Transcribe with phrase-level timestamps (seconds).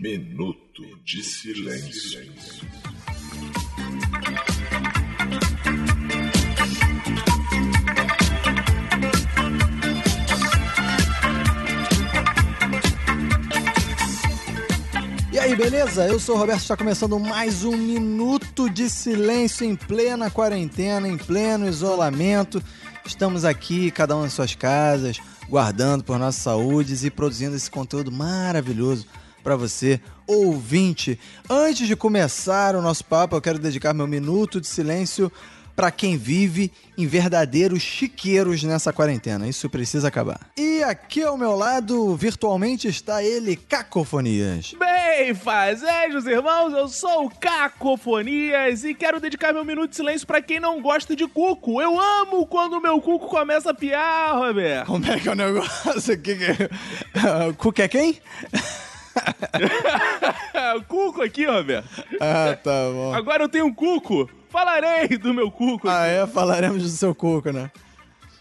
[0.00, 2.32] Minuto de silêncio.
[15.30, 16.06] E aí, beleza?
[16.06, 21.18] Eu sou o Roberto, está começando mais um Minuto de Silêncio em plena quarentena, em
[21.18, 22.62] pleno isolamento.
[23.04, 28.12] Estamos aqui, cada um em suas casas, guardando por nossas saúdes e produzindo esse conteúdo
[28.12, 29.06] maravilhoso
[29.42, 31.18] para você, ouvinte.
[31.48, 35.32] Antes de começar o nosso papo, eu quero dedicar meu minuto de silêncio
[35.78, 39.46] para quem vive em verdadeiros chiqueiros nessa quarentena.
[39.46, 40.40] Isso precisa acabar.
[40.56, 44.74] E aqui ao meu lado, virtualmente, está ele, Cacofonias.
[44.76, 50.42] Bem, fazejos irmãos, eu sou o Cacofonias e quero dedicar meu minuto de silêncio para
[50.42, 51.80] quem não gosta de cuco.
[51.80, 54.86] Eu amo quando o meu cuco começa a piar, Roberto.
[54.86, 56.32] Como é que é o negócio aqui?
[56.32, 58.18] Uh, cuco é quem?
[60.76, 62.04] o cuco aqui, Roberto.
[62.20, 63.14] Ah, tá bom.
[63.14, 64.28] Agora eu tenho um cuco.
[64.50, 65.88] Falarei do meu cuco.
[65.88, 66.26] Ah, é?
[66.26, 67.70] Falaremos do seu cuco, né?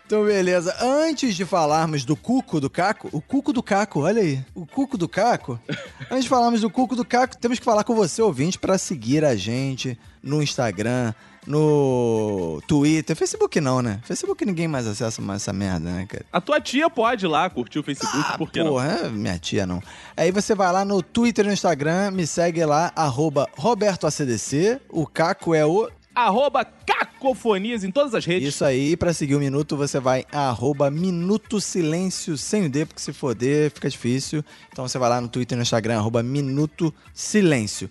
[0.08, 0.74] Então, beleza.
[0.82, 4.42] Antes de falarmos do cuco do Caco, o cuco do Caco, olha aí.
[4.56, 5.60] O cuco do Caco.
[6.10, 9.26] Antes de falarmos do cuco do Caco, temos que falar com você, ouvinte, para seguir
[9.26, 11.14] a gente no Instagram,
[11.46, 13.18] no Twitter.
[13.18, 14.00] Facebook não, né?
[14.04, 16.26] Facebook ninguém mais acessa mais essa merda, né, cara?
[16.32, 19.12] A tua tia pode ir lá curtir o Facebook, ah, por que porra, não?
[19.12, 19.84] minha tia não.
[20.16, 24.80] Aí você vai lá no Twitter e no Instagram, me segue lá, arroba RobertoACDC.
[24.90, 28.50] O Caco é o arroba cacofonias em todas as redes.
[28.50, 33.00] Isso aí, para seguir o Minuto, você vai arroba Minuto Silêncio sem o D, porque
[33.00, 34.44] se D fica difícil.
[34.72, 37.88] Então você vai lá no Twitter e no Instagram, arroba Minuto Silêncio.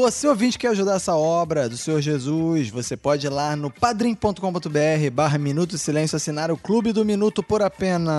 [0.00, 5.10] Você, ouvinte, quer ajudar essa obra do Senhor Jesus, você pode ir lá no padrim.com.br
[5.12, 8.14] barra Minuto Silêncio assinar o Clube do Minuto por apenas...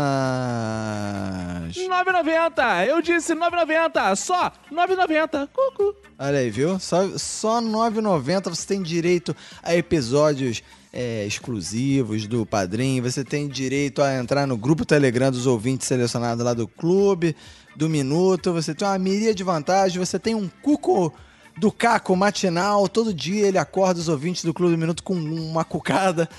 [1.74, 2.86] 9,90!
[2.86, 4.14] Eu disse 9,90!
[4.18, 5.48] Só 9,90!
[5.54, 5.96] Cucu!
[6.20, 6.78] Olha aí, viu?
[6.80, 9.34] Só, só 9,90 você tem direito
[9.64, 10.62] a episódios
[10.92, 16.44] é, exclusivos do Padrim, você tem direito a entrar no grupo Telegram dos ouvintes selecionados
[16.44, 17.38] lá do clube,
[17.74, 21.14] do Minuto, você tem uma miríade de vantagens, você tem um cuco
[21.60, 25.64] do Caco matinal, todo dia ele acorda os ouvintes do Clube do Minuto com uma
[25.66, 26.30] cucada.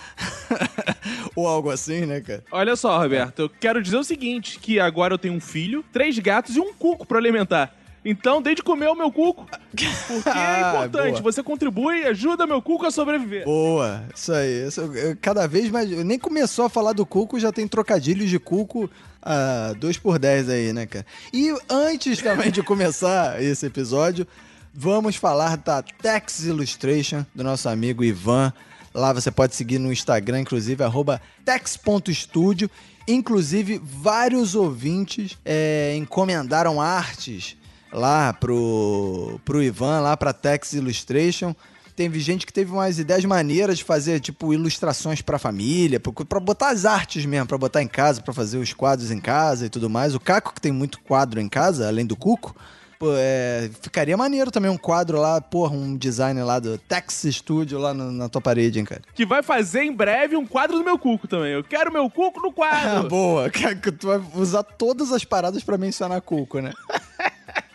[1.36, 2.42] Ou algo assim, né, cara?
[2.50, 6.18] Olha só, Roberto, eu quero dizer o seguinte, que agora eu tenho um filho, três
[6.18, 7.74] gatos e um cuco para alimentar.
[8.02, 9.46] Então, desde comer o meu cuco.
[9.70, 11.20] Porque é Ah, importante.
[11.20, 11.32] boa.
[11.32, 13.44] Você contribui e ajuda meu cuco a sobreviver.
[13.44, 14.66] Boa, isso aí.
[14.66, 15.88] Isso, eu- cada vez mais.
[15.90, 20.48] Nem começou a falar do Cuco, já tem trocadilhos de Cuco a 2 por 10
[20.48, 21.04] aí, né, cara?
[21.30, 24.26] E antes também de começar esse episódio,
[24.74, 28.52] vamos falar da Tex Illustration, do nosso amigo Ivan.
[28.94, 32.70] Lá você pode seguir no Instagram, inclusive, arroba tex.studio.
[33.06, 37.56] Inclusive, vários ouvintes é, encomendaram artes
[37.92, 41.54] lá pro, pro Ivan, lá pra Tex Illustration.
[41.96, 46.70] Teve gente que teve umas ideias maneiras de fazer, tipo, ilustrações pra família, pra botar
[46.70, 49.90] as artes mesmo, pra botar em casa, pra fazer os quadros em casa e tudo
[49.90, 50.14] mais.
[50.14, 52.56] O Caco, que tem muito quadro em casa, além do Cuco,
[53.00, 57.78] pô, é, ficaria maneiro também um quadro lá, porra, um design lá do Tex Studio
[57.78, 59.00] lá no- na tua parede, hein, cara.
[59.14, 61.52] Que vai fazer em breve um quadro do meu cuco também.
[61.52, 63.08] Eu quero meu cuco no Ah, quadro.
[63.08, 63.50] boa,
[63.90, 66.72] tu vai usar todas as paradas pra mencionar Cuco, né?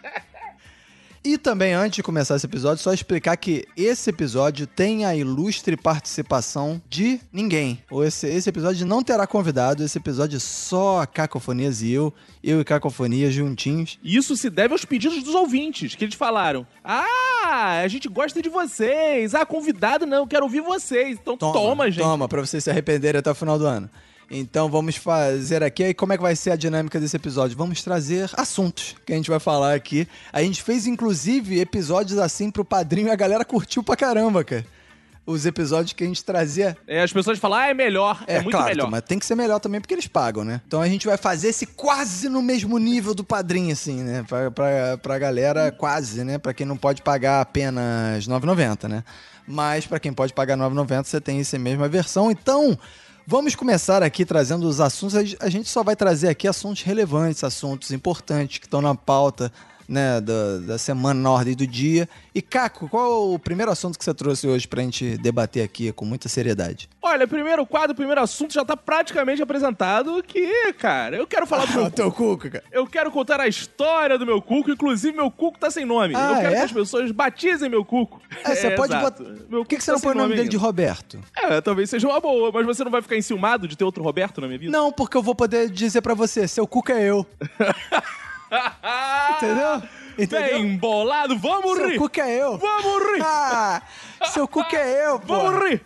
[1.26, 5.76] E também, antes de começar esse episódio, só explicar que esse episódio tem a ilustre
[5.76, 7.82] participação de ninguém.
[7.90, 12.14] Ou Esse, esse episódio não terá convidado, esse episódio é só a Cacofonias e eu,
[12.44, 13.98] eu e Cacofonias juntinhos.
[14.04, 18.40] E Isso se deve aos pedidos dos ouvintes, que eles falaram: Ah, a gente gosta
[18.40, 19.34] de vocês.
[19.34, 21.18] Ah, convidado não, eu quero ouvir vocês.
[21.20, 22.04] Então toma, gente.
[22.04, 23.90] Toma, pra vocês se arrependerem até o final do ano.
[24.30, 25.84] Então vamos fazer aqui.
[25.84, 27.56] Aí como é que vai ser a dinâmica desse episódio?
[27.58, 30.08] Vamos trazer assuntos que a gente vai falar aqui.
[30.34, 34.66] A gente fez inclusive episódios assim pro padrinho e a galera curtiu pra caramba, cara.
[35.28, 36.78] Os episódios que a gente trazia.
[36.88, 38.24] É, as pessoas falam: Ah, é melhor.
[38.28, 38.92] É, muito claro, melhor.
[38.92, 40.62] mas tem que ser melhor também porque eles pagam, né?
[40.68, 44.24] Então a gente vai fazer esse quase no mesmo nível do padrinho, assim, né?
[44.28, 46.38] Pra, pra, pra galera quase, né?
[46.38, 49.04] Pra quem não pode pagar apenas R$ 9,90, né?
[49.48, 52.30] Mas pra quem pode pagar R$ 9,90, você tem essa mesma versão.
[52.30, 52.78] Então,
[53.26, 55.16] vamos começar aqui trazendo os assuntos.
[55.40, 59.52] A gente só vai trazer aqui assuntos relevantes, assuntos importantes que estão na pauta
[59.88, 62.08] né, da, da semana na ordem do dia.
[62.34, 65.92] E, Caco, qual é o primeiro assunto que você trouxe hoje pra gente debater aqui
[65.92, 66.90] com muita seriedade?
[67.02, 70.22] Olha, primeiro quadro, primeiro assunto já tá praticamente apresentado.
[70.24, 72.64] Que, cara, eu quero falar do meu o teu cuco, cara.
[72.72, 76.14] Eu quero contar a história do meu cuco, inclusive meu cuco tá sem nome.
[76.16, 76.58] Ah, eu quero é?
[76.58, 78.22] que as pessoas batizem meu cuco.
[78.44, 79.24] É, você pode exato.
[79.24, 79.36] botar.
[79.50, 80.58] Por que, que você tá não sem põe o nome dele de.
[80.58, 81.20] Roberto?
[81.36, 84.42] É, talvez seja uma boa, mas você não vai ficar enciumado de ter outro Roberto
[84.42, 84.72] na minha vida?
[84.72, 87.26] Não, porque eu vou poder dizer pra você, seu cuco é eu.
[89.38, 89.82] Entendeu?
[90.18, 90.60] Entendeu?
[90.60, 91.98] Bem bolado, vamos Seu rir!
[91.98, 92.58] cuco é eu.
[92.58, 93.22] Vamos rir!
[93.22, 93.82] Ah,
[94.28, 95.36] seu cuco é eu, pô.
[95.36, 95.82] Vamos rir!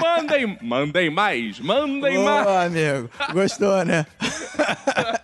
[0.00, 2.46] mandem, mandem mais, mandem Ô, mais!
[2.46, 3.10] amigo.
[3.32, 4.06] Gostou, né?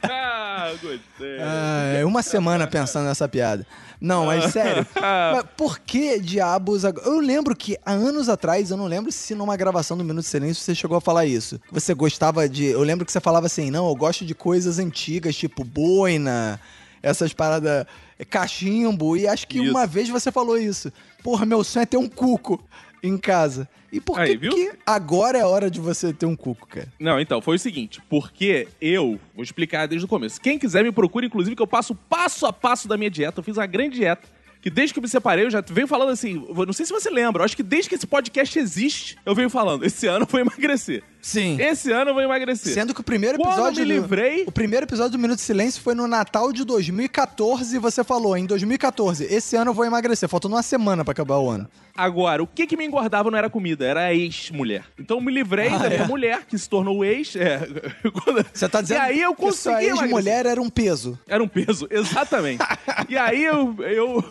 [0.03, 1.39] Ah, gostei.
[1.41, 3.65] Ah, é uma semana pensando nessa piada.
[4.01, 4.87] Não, mas sério.
[4.95, 6.85] mas por que diabos.
[6.85, 10.31] Eu lembro que há anos atrás, eu não lembro se numa gravação do Minuto de
[10.31, 11.61] Silêncio você chegou a falar isso.
[11.71, 12.67] Você gostava de.
[12.67, 16.61] Eu lembro que você falava assim: não, eu gosto de coisas antigas, tipo boina,
[17.03, 17.87] essas paradas.
[18.19, 19.71] É, Cachimbo, e acho que Isso.
[19.71, 20.93] uma vez você falou isso.
[21.23, 22.63] Porra, meu sonho é ter um cuco
[23.03, 23.69] em casa.
[23.91, 26.93] E por Aí, que, que agora é a hora de você ter um cuco, cara?
[26.99, 30.41] Não, então, foi o seguinte, porque eu, vou explicar desde o começo.
[30.41, 33.41] Quem quiser me procura, inclusive, que eu passo passo a passo da minha dieta.
[33.41, 34.29] Eu fiz uma grande dieta.
[34.61, 36.35] Que desde que eu me separei, eu já venho falando assim.
[36.35, 39.49] Não sei se você lembra, eu acho que desde que esse podcast existe, eu venho
[39.49, 39.85] falando.
[39.85, 41.03] Esse ano eu vou emagrecer.
[41.29, 41.61] Sim.
[41.61, 42.73] Esse ano eu vou emagrecer.
[42.73, 43.81] Sendo que o primeiro Quando episódio.
[43.81, 47.77] me do- livrei- O primeiro episódio do Minuto de Silêncio foi no Natal de 2014
[47.77, 50.27] e você falou, em 2014, esse ano eu vou emagrecer.
[50.29, 51.69] Faltando uma semana pra acabar o ano.
[51.95, 54.85] Agora, o que que me engordava não era comida, era a ex-mulher.
[54.99, 56.07] Então eu me livrei Ah, da minha é?
[56.07, 57.37] mulher, que se tornou ex.
[57.37, 57.61] É.
[58.55, 61.19] Você tá dizendo E aí eu que sua consegui ex-mulher era um peso.
[61.29, 62.65] Era um peso, exatamente.
[63.09, 64.25] e aí eu, eu,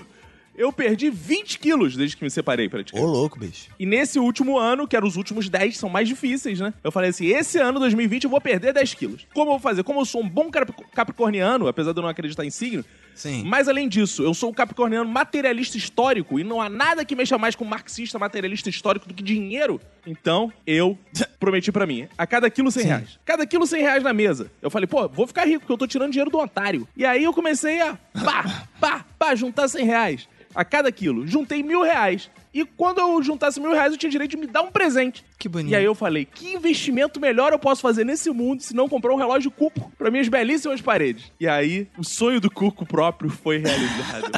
[0.58, 3.08] eu perdi 20 quilos desde que me separei, Ô, praticamente.
[3.10, 3.70] louco, bicho.
[3.80, 6.74] E nesse último ano, que eram os últimos 10, são mais difíceis, né?
[6.84, 9.28] Eu falei assim: esse ano, 2020, eu vou perder 10 quilos.
[9.34, 9.84] Como eu vou fazer?
[9.84, 12.84] Como eu sou um bom cap- capricorniano, apesar de eu não acreditar em signo,
[13.14, 13.44] Sim.
[13.46, 17.38] mas além disso, eu sou um capricorniano materialista histórico e não há nada que mexa
[17.38, 19.80] mais com marxista materialista histórico do que dinheiro.
[20.06, 20.98] Então, eu
[21.40, 22.88] prometi pra mim, a cada quilo 100 Sim.
[22.90, 23.20] reais.
[23.26, 24.52] Cada quilo 100 reais na mesa.
[24.62, 26.88] Eu falei, pô, vou ficar rico, porque eu tô tirando dinheiro do otário.
[26.98, 30.28] E aí eu comecei a pá, pá, pá, juntar 100 reais
[30.58, 31.28] a cada quilo.
[31.28, 32.32] Juntei mil reais.
[32.52, 35.24] E quando eu juntasse mil reais, eu tinha direito de me dar um presente.
[35.38, 35.72] Que bonito.
[35.72, 39.14] E aí eu falei, que investimento melhor eu posso fazer nesse mundo se não comprar
[39.14, 41.32] um relógio Cuco pra minhas belíssimas paredes?
[41.40, 44.32] E aí, o sonho do Cuco próprio foi realizado,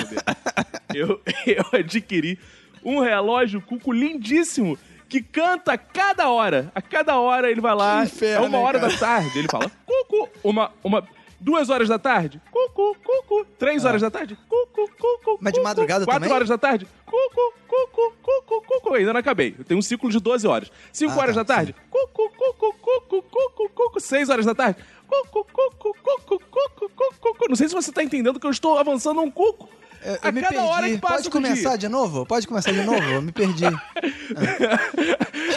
[0.94, 2.38] eu, eu adquiri
[2.84, 4.78] um relógio Cuco lindíssimo
[5.08, 6.70] que canta a cada hora.
[6.76, 8.92] A cada hora ele vai lá, inferno, é uma hein, hora cara?
[8.92, 10.70] da tarde, ele fala Cuco, uma...
[10.84, 11.08] uma
[11.42, 13.46] Duas horas da tarde, cucu, cucu.
[13.58, 15.32] Três horas da tarde, cucu, cucu.
[15.32, 15.38] Ah.
[15.40, 16.36] Mas de madrugada Quatro também?
[16.36, 18.94] horas da tarde, cucu, cucu, cucu, cucu.
[18.96, 19.56] Ainda não acabei.
[19.58, 20.70] Eu tenho um ciclo de 12 horas.
[20.92, 24.00] Cinco Ah, horas tá, da tarde, cucu, cucu, cucu, cucu, cucu.
[24.02, 27.46] Seis horas da tarde, cucu, cucu, cucu, cucu, cucu, cucu.
[27.48, 29.70] Não sei se você tá entendendo que eu estou avançando um cuco.
[30.04, 30.68] Eu, eu a me cada perdi.
[30.68, 31.78] hora que passa Pode começar dia.
[31.78, 32.26] de novo?
[32.26, 33.02] Pode começar de novo?
[33.04, 33.66] Eu me perdi.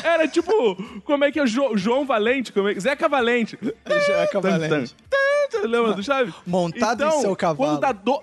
[0.04, 2.52] Era tipo, como é que é Jo- João Valente?
[2.52, 2.74] Como é...
[2.78, 3.58] Zeca Valente.
[4.06, 4.94] Zeca Valente.
[5.62, 6.34] Lembra do Chaves?
[6.46, 7.56] Montado em então, seu cavalo.
[7.56, 8.22] Quando dá, do...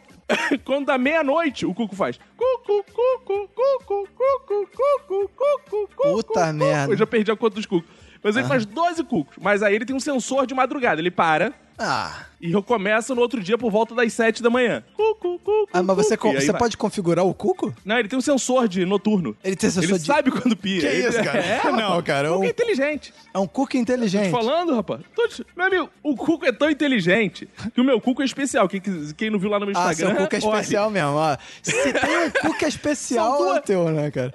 [0.65, 2.19] quando dá meia-noite, o Cuco faz.
[2.35, 4.07] Cucu, cucu, cucu, cucu,
[4.45, 6.11] cucu, cucu, cucu.
[6.11, 6.53] Puta cucu.
[6.53, 6.93] merda.
[6.93, 7.89] Eu já perdi a conta dos cucos.
[8.23, 9.35] Mas ele faz 12 cucos.
[9.41, 10.99] Mas aí ele tem um sensor de madrugada.
[10.99, 12.25] Ele para Ah.
[12.41, 14.83] e recomeça no outro dia por volta das 7 da manhã.
[14.93, 16.33] Cucu, cucu, Ah, mas você, cucu.
[16.39, 16.59] você vai.
[16.59, 17.73] pode configurar o cuco?
[17.85, 19.35] Não, ele tem um sensor de noturno.
[19.41, 20.81] Ele tem sensor Ele de- sabe quando pia.
[20.81, 21.39] Que Ele- isso, cara?
[21.39, 23.13] É, Não, cara, é Cuco um- é inteligente.
[23.33, 24.25] É um cuco Tô inteligente.
[24.25, 24.99] te falando, rapaz.
[25.15, 28.67] Tô te- Meu amigo, o Cuco é tão inteligente que o meu Cuco é especial.
[28.67, 28.81] Quem,
[29.15, 30.15] quem não viu lá no meu Ah, Instagram...
[30.15, 30.59] seu cuco é olha.
[30.59, 31.11] especial mesmo.
[31.15, 31.37] Ó.
[31.63, 34.33] Se tem um cuco especial, é o duas- teu, né, cara?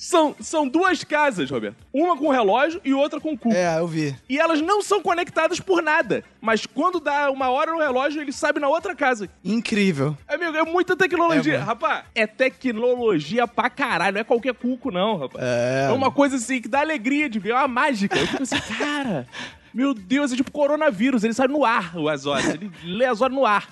[0.00, 1.76] São, são duas casas, Roberto.
[1.92, 3.54] Uma com relógio e outra com Cuco.
[3.54, 4.16] É, eu vi.
[4.30, 6.24] E elas não são conectadas por nada.
[6.40, 9.28] Mas quando dá uma hora no relógio, ele sabe na outra casa.
[9.44, 10.16] Incrível.
[10.26, 11.56] Amigo, é muita tecnologia.
[11.56, 14.14] É, rapaz, é tecnologia pra caralho.
[14.14, 15.44] Não é qualquer cuco, não, rapaz.
[15.44, 15.92] É.
[15.92, 17.50] uma coisa assim que dá alegria de ver.
[17.50, 18.18] É uma mágica.
[18.18, 19.26] Eu fico assim, cara,
[19.74, 21.24] meu Deus, é tipo coronavírus.
[21.24, 22.48] Ele sai no ar as horas.
[22.48, 23.68] Ele lê horas no ar.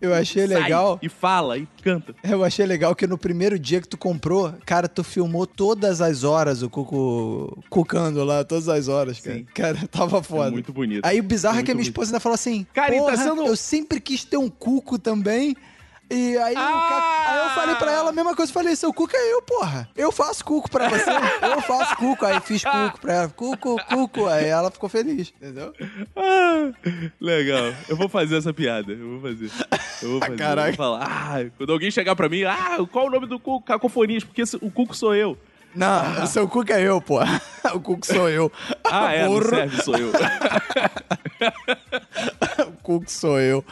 [0.00, 0.98] Eu achei Sai legal.
[1.02, 2.14] E fala, e canta.
[2.22, 6.24] Eu achei legal que no primeiro dia que tu comprou, cara, tu filmou todas as
[6.24, 9.36] horas o cuco cucando lá, todas as horas, cara.
[9.38, 9.46] Sim.
[9.54, 10.48] Cara, tava foda.
[10.48, 11.04] É muito bonito.
[11.04, 13.46] Aí o bizarro é, É que a minha esposa ainda falou assim: Cara, tá sendo-
[13.46, 15.56] eu sempre quis ter um cuco também.
[16.10, 16.86] E aí, Ah!
[16.88, 18.50] ca- aí eu falei pra ela a mesma coisa.
[18.50, 19.88] Eu falei, seu cuco é eu, porra.
[19.94, 21.04] Eu faço cuco pra você.
[21.42, 22.24] eu faço cuco.
[22.24, 23.28] Aí fiz cuco pra ela.
[23.28, 24.26] Cuco, cuco.
[24.26, 25.74] Aí ela ficou feliz, entendeu?
[26.16, 26.70] Ah,
[27.20, 27.74] legal.
[27.88, 28.92] Eu vou fazer essa piada.
[28.92, 29.50] Eu vou fazer.
[30.02, 30.36] Eu vou fazer.
[30.36, 30.68] Caraca.
[30.70, 31.04] Eu vou falar.
[31.06, 33.66] Ah, quando alguém chegar pra mim, ah, qual o nome do Cuco?
[33.66, 35.36] Cacofonias, porque o Cuco sou eu.
[35.74, 37.40] Não, o seu cuco é eu, porra.
[37.74, 38.50] O cuco sou eu.
[38.82, 39.48] Ah, é, não Porra.
[39.50, 40.10] serve, sou eu.
[42.66, 43.62] O cuco sou eu.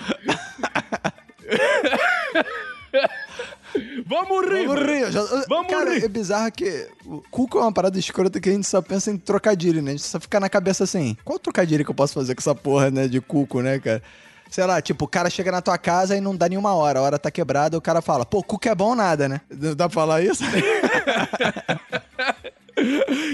[4.06, 4.66] Vamos rir!
[4.66, 5.12] Vamos rir.
[5.12, 6.04] já- Vamos cara, rir.
[6.04, 9.16] é bizarro que o cuco é uma parada escrota que a gente só pensa em
[9.18, 9.90] trocadilho, né?
[9.90, 12.54] A gente só fica na cabeça assim, qual trocadilho que eu posso fazer com essa
[12.54, 14.02] porra, né, de cuco, né, cara?
[14.48, 17.02] Sei lá, tipo, o cara chega na tua casa e não dá nenhuma hora, a
[17.02, 19.40] hora tá quebrada, o cara fala, pô, cuco é bom nada, né?
[19.50, 20.44] Dá pra falar isso?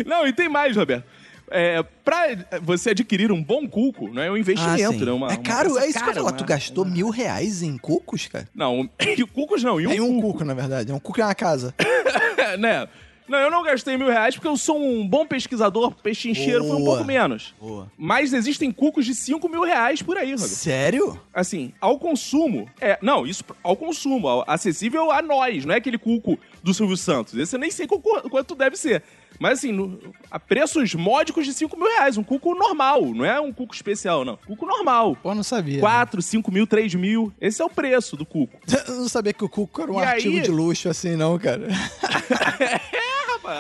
[0.07, 1.05] Não, e tem mais, Roberto.
[1.53, 2.27] É, pra
[2.63, 5.05] você adquirir um bom cuco, não é um investimento, sim.
[5.05, 5.13] né?
[5.13, 6.31] Uma, é uma caro, é isso que eu cara, falar.
[6.31, 8.49] uma- Tu gastou mil reais em cucos, cara?
[8.55, 8.89] Não,
[9.33, 10.33] cucos não, e um, Em um cuco.
[10.33, 10.91] cuco, na verdade.
[10.91, 11.75] É um cuco em uma casa.
[12.59, 12.89] né?
[13.29, 16.85] Não, eu não gastei mil reais porque eu sou um bom pesquisador, pechincheiro foi um
[16.85, 17.55] pouco menos.
[17.59, 17.91] Boa.
[17.97, 20.49] Mas existem cucos de 5 mil reais por aí, Roberto.
[20.51, 21.19] Sério?
[21.33, 22.69] Assim, ao consumo.
[22.81, 26.97] É, não, isso ao consumo, ao- acessível a nós, não é aquele cuco do Silvio
[26.97, 27.35] Santos.
[27.35, 29.03] Esse eu nem sei qual- quanto deve ser.
[29.39, 29.99] Mas assim, no-
[30.31, 32.17] a preços módicos de 5 mil reais.
[32.17, 34.37] Um cuco normal, não é um cuco especial, não.
[34.37, 35.17] Cuco normal.
[35.23, 35.81] Pô, não sabia.
[35.81, 37.33] 4, 5 mil, 3 mil.
[37.41, 38.57] Esse é o preço do cuco.
[38.89, 41.39] Eu não sabia que o cuco era um E aí- artigo de luxo assim, não,
[41.39, 41.67] cara.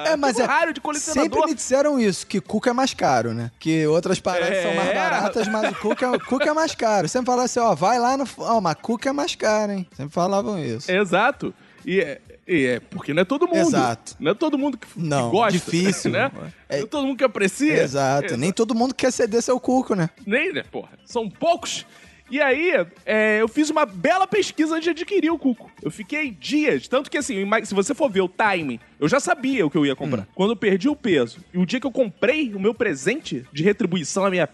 [0.07, 1.25] É, mas Cuco é- raro de colecionador.
[1.38, 3.50] Sempre me disseram isso, que cuco é mais caro, né?
[3.59, 4.62] Que outras paradas É.
[4.62, 7.09] são mais baratas, mas o cuco é, cuco é mais caro.
[7.09, 8.25] Sempre falavam assim, ó, vai lá no...
[8.38, 9.87] Ó, mas cuco é mais caro, hein?
[9.97, 10.91] Sempre falavam isso.
[10.91, 11.52] Exato.
[11.85, 13.59] E é, e é porque não é todo mundo.
[13.59, 14.17] Exato.
[14.19, 15.53] Não é todo mundo que, que Não, gosta.
[15.53, 16.11] difícil.
[16.11, 16.31] Né?
[16.69, 17.83] É- Não é todo mundo que aprecia.
[17.83, 18.37] Exato.
[18.37, 20.11] Nem todo mundo quer ceder seu cuco, né?
[20.27, 20.91] Nem, né, porra.
[21.05, 21.87] São poucos.
[22.31, 22.73] E aí,
[23.05, 25.71] é, eu fiz uma bela pesquisa de adquirir o Cuco.
[25.83, 29.66] Eu fiquei dias, tanto que assim, se você for ver o time, eu já sabia
[29.66, 29.97] o que eu ia Hum.
[29.97, 30.26] comprar.
[30.35, 33.62] Quando eu perdi o peso e o dia que eu comprei o meu presente de
[33.62, 34.49] retribuição à minha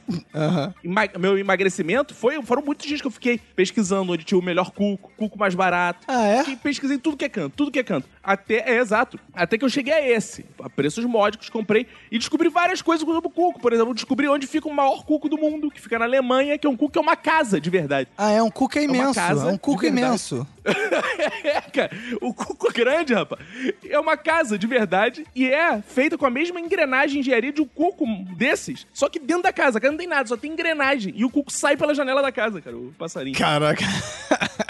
[0.83, 4.71] ema- meu emagrecimento, foi, foram muitos dias que eu fiquei pesquisando onde tinha o melhor
[4.71, 6.05] cuco, cuco mais barato.
[6.09, 6.39] Ah, é?
[6.41, 8.09] Fiquei pesquisei tudo que é canto, tudo que é canto.
[8.23, 9.19] Até, é exato.
[9.33, 13.27] Até que eu cheguei a esse, a preços módicos, comprei e descobri várias coisas sobre
[13.27, 13.61] o cuco.
[13.61, 16.67] Por exemplo, descobri onde fica o maior cuco do mundo, que fica na Alemanha, que
[16.67, 18.09] é um cuco que é uma casa de verdade.
[18.17, 19.15] Ah, é um cuco uma imenso.
[19.15, 20.47] casa É um cuco imenso.
[21.45, 21.91] é, cara.
[22.21, 23.41] O cuco grande, rapaz.
[23.89, 27.61] É uma casa de verdade e é feita com a mesma engrenagem de engenharia de
[27.63, 28.05] um cuco
[28.37, 28.87] desses.
[28.93, 31.13] Só que dentro da casa, cara, não tem nada, só tem engrenagem.
[31.17, 33.37] E o cuco sai pela janela da casa, cara, o passarinho.
[33.37, 33.85] Caraca.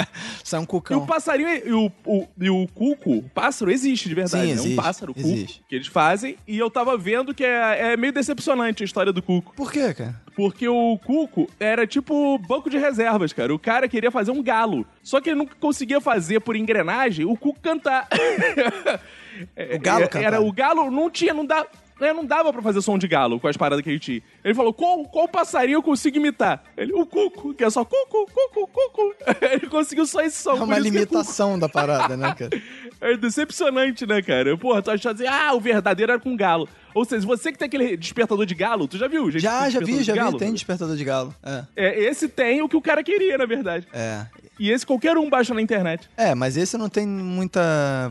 [0.51, 1.07] É um E o cucão.
[1.07, 4.47] passarinho e o, o, e o cuco, o pássaro, existe de verdade.
[4.47, 5.63] Sim, É um existe, pássaro, cuco, existe.
[5.69, 6.37] que eles fazem.
[6.47, 9.53] E eu tava vendo que é, é meio decepcionante a história do cuco.
[9.55, 10.19] Por quê, cara?
[10.35, 13.53] Porque o Cuco era tipo banco de reservas, cara.
[13.53, 14.87] O cara queria fazer um galo.
[15.03, 18.07] Só que ele nunca conseguia fazer por engrenagem o Cuco cantar.
[19.75, 20.27] O galo Era- cantar.
[20.27, 21.67] Era o galo, não tinha, não dá.
[22.01, 24.23] né, Não dava pra fazer som de galo com as paradas que ele tinha.
[24.45, 26.63] Ele falou: qual, qual passarinho eu consigo imitar?
[26.77, 29.15] Ele, o cuco, que é só cuco, cuco, cuco.
[29.43, 30.53] Ele conseguiu só esse som.
[30.57, 32.51] É uma é limitação da parada, né, cara?
[33.01, 34.57] É decepcionante, né, cara?
[34.57, 36.69] Porra, tu achando assim, ah, o verdadeiro era com galo.
[36.93, 39.31] Ou seja, você que tem aquele despertador de galo, tu já viu?
[39.31, 40.37] gente, Já, já vi, já vi.
[40.37, 41.33] Tem despertador de galo.
[41.45, 41.65] É.
[41.77, 43.87] É, esse tem o que o cara queria, na verdade.
[43.93, 44.27] É.
[44.59, 46.09] E esse qualquer um baixa na internet.
[46.17, 48.11] É, mas esse não tem muita.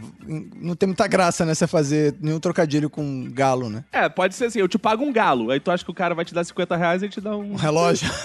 [0.55, 1.53] Não tem muita graça, né?
[1.53, 3.83] Você fazer nenhum trocadilho com galo, né?
[3.91, 5.51] É, pode ser assim, eu te pago um galo.
[5.51, 7.53] Aí tu acha que o cara vai te dar 50 reais e te dá um.
[7.53, 8.09] Um relógio.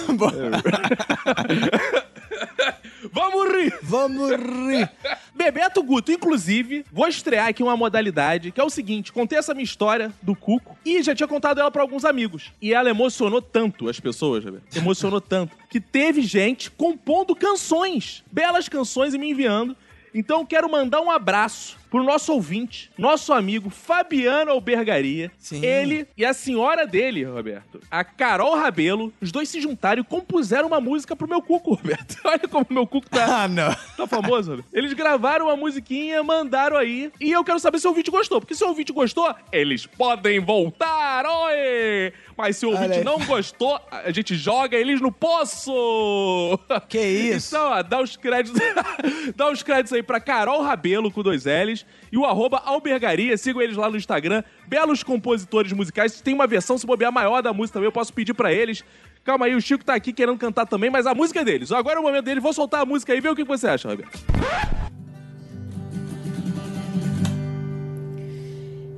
[3.12, 3.78] Vamos rir!
[3.82, 4.90] Vamos rir.
[5.34, 9.64] Bebeto Guto, inclusive, vou estrear aqui uma modalidade que é o seguinte: contei essa minha
[9.64, 12.50] história do Cuco e já tinha contado ela pra alguns amigos.
[12.60, 14.78] E ela emocionou tanto as pessoas, Bebeto.
[14.78, 19.76] Emocionou tanto que teve gente compondo canções, belas canções e me enviando.
[20.14, 25.30] Então eu quero mandar um abraço pro nosso ouvinte, nosso amigo Fabiano Albergaria.
[25.38, 25.62] Sim.
[25.64, 30.68] Ele e a senhora dele, Roberto, a Carol Rabelo, os dois se juntaram e compuseram
[30.68, 32.16] uma música pro meu cuco, Roberto.
[32.24, 33.74] Olha como meu cuco tá, Ah, não.
[33.96, 34.64] Tá famoso, né?
[34.72, 37.12] Eles gravaram uma musiquinha, mandaram aí.
[37.20, 38.40] E eu quero saber se o ouvinte gostou.
[38.40, 42.12] Porque se o ouvinte gostou, eles podem voltar, oi!
[42.42, 46.58] Mas se o ouvinte não gostou, a gente joga eles no poço!
[46.88, 47.54] Que isso?
[47.54, 48.60] Então, ó, dá os créditos,
[49.36, 53.36] dá os créditos aí pra Carol Rabelo com dois L's e o arroba Albergaria.
[53.36, 54.42] Sigam eles lá no Instagram.
[54.66, 56.20] Belos compositores musicais.
[56.20, 57.86] Tem uma versão, se bobear, maior da música também.
[57.86, 58.82] Eu posso pedir pra eles.
[59.22, 61.70] Calma aí, o Chico tá aqui querendo cantar também, mas a música é deles.
[61.70, 62.42] Agora é o momento deles.
[62.42, 64.18] Vou soltar a música aí e ver o que você acha, Roberto.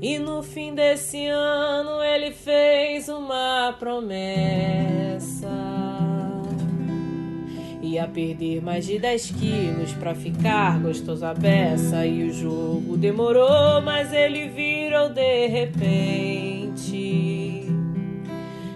[0.06, 5.48] E no fim desse ano ele fez uma promessa.
[7.80, 12.04] Ia perder mais de 10 quilos pra ficar gostoso a beça.
[12.04, 16.92] E o jogo demorou, mas ele virou de repente.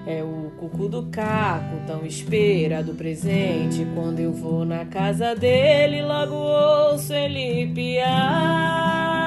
[0.07, 3.87] É o cuco do caco, tão esperado presente.
[3.95, 9.19] Quando eu vou na casa dele, logo ouço ele piar.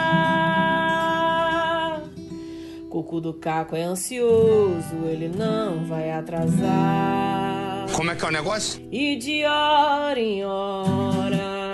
[2.92, 7.86] Cuco do caco é ansioso, ele não vai atrasar.
[7.94, 8.86] Como é que é o negócio?
[8.92, 11.72] E de hora em hora,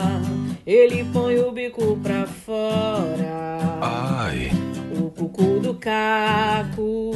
[0.63, 3.57] ele põe o bico pra fora.
[3.81, 4.51] Ai.
[4.95, 7.13] O cucu do caco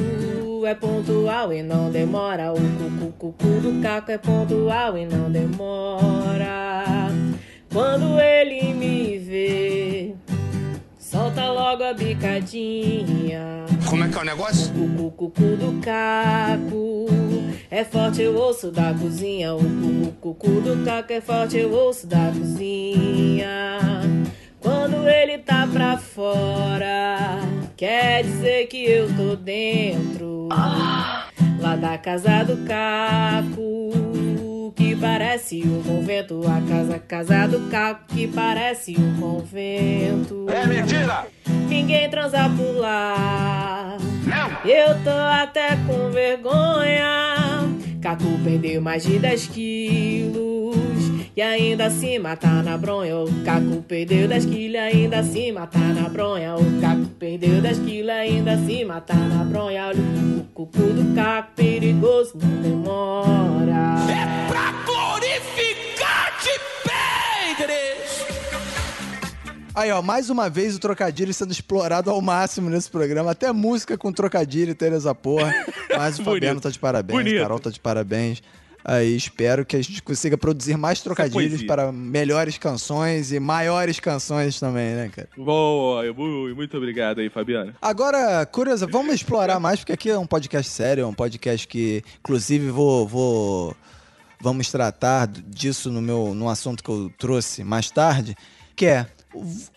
[0.66, 2.54] é pontual e não demora.
[2.54, 7.10] O cucu, cucu do caco é pontual e não demora.
[7.72, 10.16] Quando ele me vê,
[10.98, 13.71] solta logo a bicadinha.
[13.92, 14.74] Como é que é o negócio?
[15.06, 17.08] O cucu do caco
[17.70, 19.54] é forte, eu ouço da cozinha.
[19.54, 23.80] O cucu do caco é forte, eu ouço da cozinha.
[24.62, 27.42] Quando ele tá pra fora,
[27.76, 30.48] quer dizer que eu tô dentro.
[31.60, 33.92] Lá da casa do caco,
[34.70, 36.42] que parece um convento.
[36.46, 40.46] A casa, casa do caco, que parece um convento.
[40.50, 41.26] É mentira!
[41.70, 43.98] Ninguém transa por lá.
[44.66, 47.31] Eu tô até com vergonha.
[48.02, 50.76] Caco perdeu mais de 10 quilos.
[51.38, 53.16] E ainda assim mata na bronha.
[53.20, 54.82] O Caco perdeu 10 quilos.
[54.82, 56.56] Ainda assim mata na bronha.
[56.56, 58.10] O Caco perdeu 10 quilos.
[58.10, 59.92] Ainda assim mata na bronha.
[59.92, 62.34] O cucu do Caco perigoso.
[62.42, 63.98] Não demora.
[64.48, 64.74] Pra
[69.74, 73.32] Aí, ó, mais uma vez o trocadilho sendo explorado ao máximo nesse programa.
[73.32, 75.54] Até música com trocadilho tem essa porra.
[75.98, 77.42] Mas o Fabiano tá de parabéns, Bonito.
[77.42, 78.44] Carol tá de parabéns.
[78.84, 81.68] Aí espero que a gente consiga produzir mais trocadilhos poesia.
[81.68, 85.30] para melhores canções e maiores canções também, né, cara?
[85.38, 87.74] Boa, mu- muito obrigado aí, Fabiano.
[87.82, 92.04] Agora, curiosa, vamos explorar mais, porque aqui é um podcast sério, é um podcast que,
[92.20, 93.08] inclusive, vou.
[93.08, 93.76] vou
[94.44, 98.36] vamos tratar disso no meu no assunto que eu trouxe mais tarde,
[98.76, 99.06] que é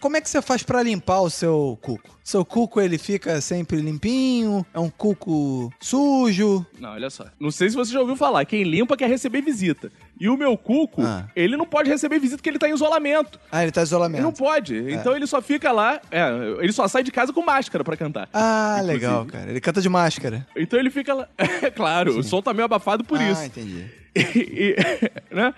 [0.01, 2.15] como é que você faz pra limpar o seu cuco?
[2.25, 4.65] Seu cuco ele fica sempre limpinho?
[4.73, 6.65] É um cuco sujo?
[6.81, 7.27] Não, olha só.
[7.39, 8.45] Não sei se você já ouviu falar.
[8.47, 9.93] Quem limpa quer receber visita.
[10.19, 11.29] E o meu cuco, Ah.
[11.37, 13.39] ele não pode receber visita porque ele tá em isolamento.
[13.53, 14.39] Ah, ele tá em Ele não isolamento.
[14.39, 14.93] pode.
[14.93, 16.01] Então ele só fica lá.
[16.11, 16.23] É,
[16.61, 18.29] ele só sai de casa com máscara pra cantar.
[18.33, 18.93] Ah, Inclusive.
[18.95, 19.51] legal, cara.
[19.51, 20.47] Ele canta de máscara.
[20.57, 21.29] Então ele fica lá.
[21.63, 23.45] É claro, o som tá meio abafado por ah, isso.
[23.45, 23.85] entendi.
[24.17, 24.77] E-
[25.35, 25.53] né?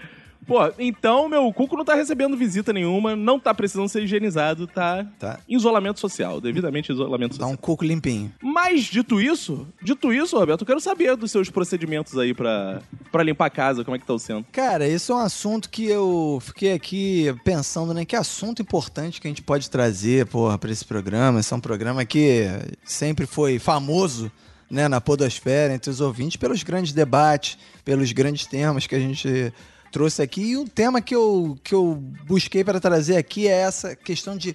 [0.47, 5.05] Pô, então meu cuco não tá recebendo visita nenhuma, não tá precisando ser higienizado, tá,
[5.19, 5.41] Tá.
[5.49, 7.51] em isolamento social, devidamente isolamento Dá social.
[7.51, 8.33] um cuco limpinho.
[8.41, 13.23] Mas, dito isso, dito isso, Roberto, eu quero saber dos seus procedimentos aí pra, pra
[13.23, 14.47] limpar a casa, como é que estão sendo.
[14.53, 18.05] Cara, isso é um assunto que eu fiquei aqui pensando, né?
[18.05, 21.41] Que assunto importante que a gente pode trazer, porra, pra esse programa.
[21.41, 22.45] Esse é um programa que
[22.85, 24.31] sempre foi famoso,
[24.71, 29.53] né, na podosfera, entre os ouvintes, pelos grandes debates, pelos grandes temas que a gente
[29.97, 30.43] trouxe aqui.
[30.43, 31.95] E o tema que eu, que eu
[32.27, 34.55] busquei para trazer aqui é essa questão de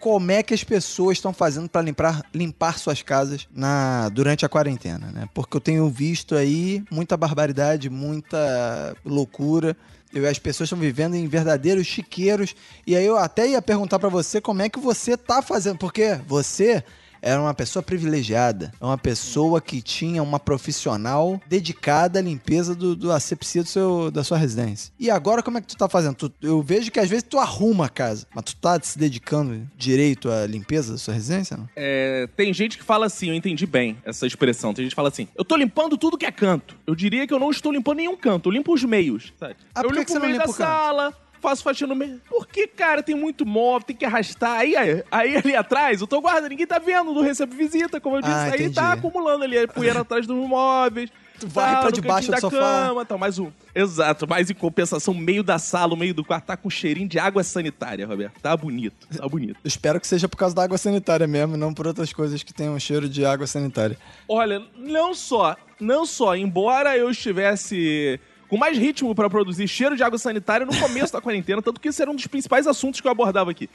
[0.00, 4.48] como é que as pessoas estão fazendo para limpar, limpar suas casas na, durante a
[4.48, 5.28] quarentena, né?
[5.34, 9.76] Porque eu tenho visto aí muita barbaridade, muita loucura.
[10.10, 12.54] E as pessoas estão vivendo em verdadeiros chiqueiros.
[12.86, 16.18] E aí eu até ia perguntar para você como é que você tá fazendo, porque
[16.26, 16.82] você
[17.28, 22.94] era uma pessoa privilegiada, é uma pessoa que tinha uma profissional dedicada à limpeza do,
[22.96, 24.92] do asepsia do seu, da sua residência.
[24.98, 26.14] E agora como é que tu tá fazendo?
[26.14, 29.66] Tu- eu vejo que às vezes tu arruma a casa, mas tu tá se dedicando
[29.76, 31.68] direito à limpeza da sua residência, não?
[31.76, 34.72] É, tem gente que fala assim, eu entendi bem essa expressão.
[34.72, 36.76] Tem gente que fala assim: eu tô limpando tudo que é canto.
[36.86, 39.32] Eu diria que eu não estou limpando nenhum canto, eu limpo os meios.
[39.38, 39.56] Sabe?
[39.74, 40.68] Ah, eu por que limpo que você o não meio limpa da o canto?
[40.68, 41.14] sala.
[41.40, 42.20] Faço faxina no meio.
[42.28, 44.60] Porque, cara, tem muito móvel, tem que arrastar.
[44.60, 48.16] Aí, aí, aí ali atrás, eu tô guardando, ninguém tá vendo, não recebo visita, como
[48.16, 48.34] eu disse.
[48.34, 48.74] Ah, aí entendi.
[48.74, 51.10] tá acumulando ali a poeira atrás dos móveis.
[51.38, 52.86] Tu varre tal, pra debaixo do da sofá.
[52.88, 53.50] Cama, tal, mais um.
[53.72, 57.08] Exato, mas em compensação, o meio da sala, o meio do quarto tá com cheirinho
[57.08, 58.40] de água sanitária, Roberto.
[58.40, 59.56] Tá bonito, tá bonito.
[59.62, 62.52] Eu espero que seja por causa da água sanitária mesmo, não por outras coisas que
[62.52, 63.96] tenham cheiro de água sanitária.
[64.28, 68.18] Olha, não só, não só, embora eu estivesse
[68.48, 71.88] com mais ritmo pra produzir cheiro de água sanitária no começo da quarentena, tanto que
[71.88, 73.68] esse era um dos principais assuntos que eu abordava aqui.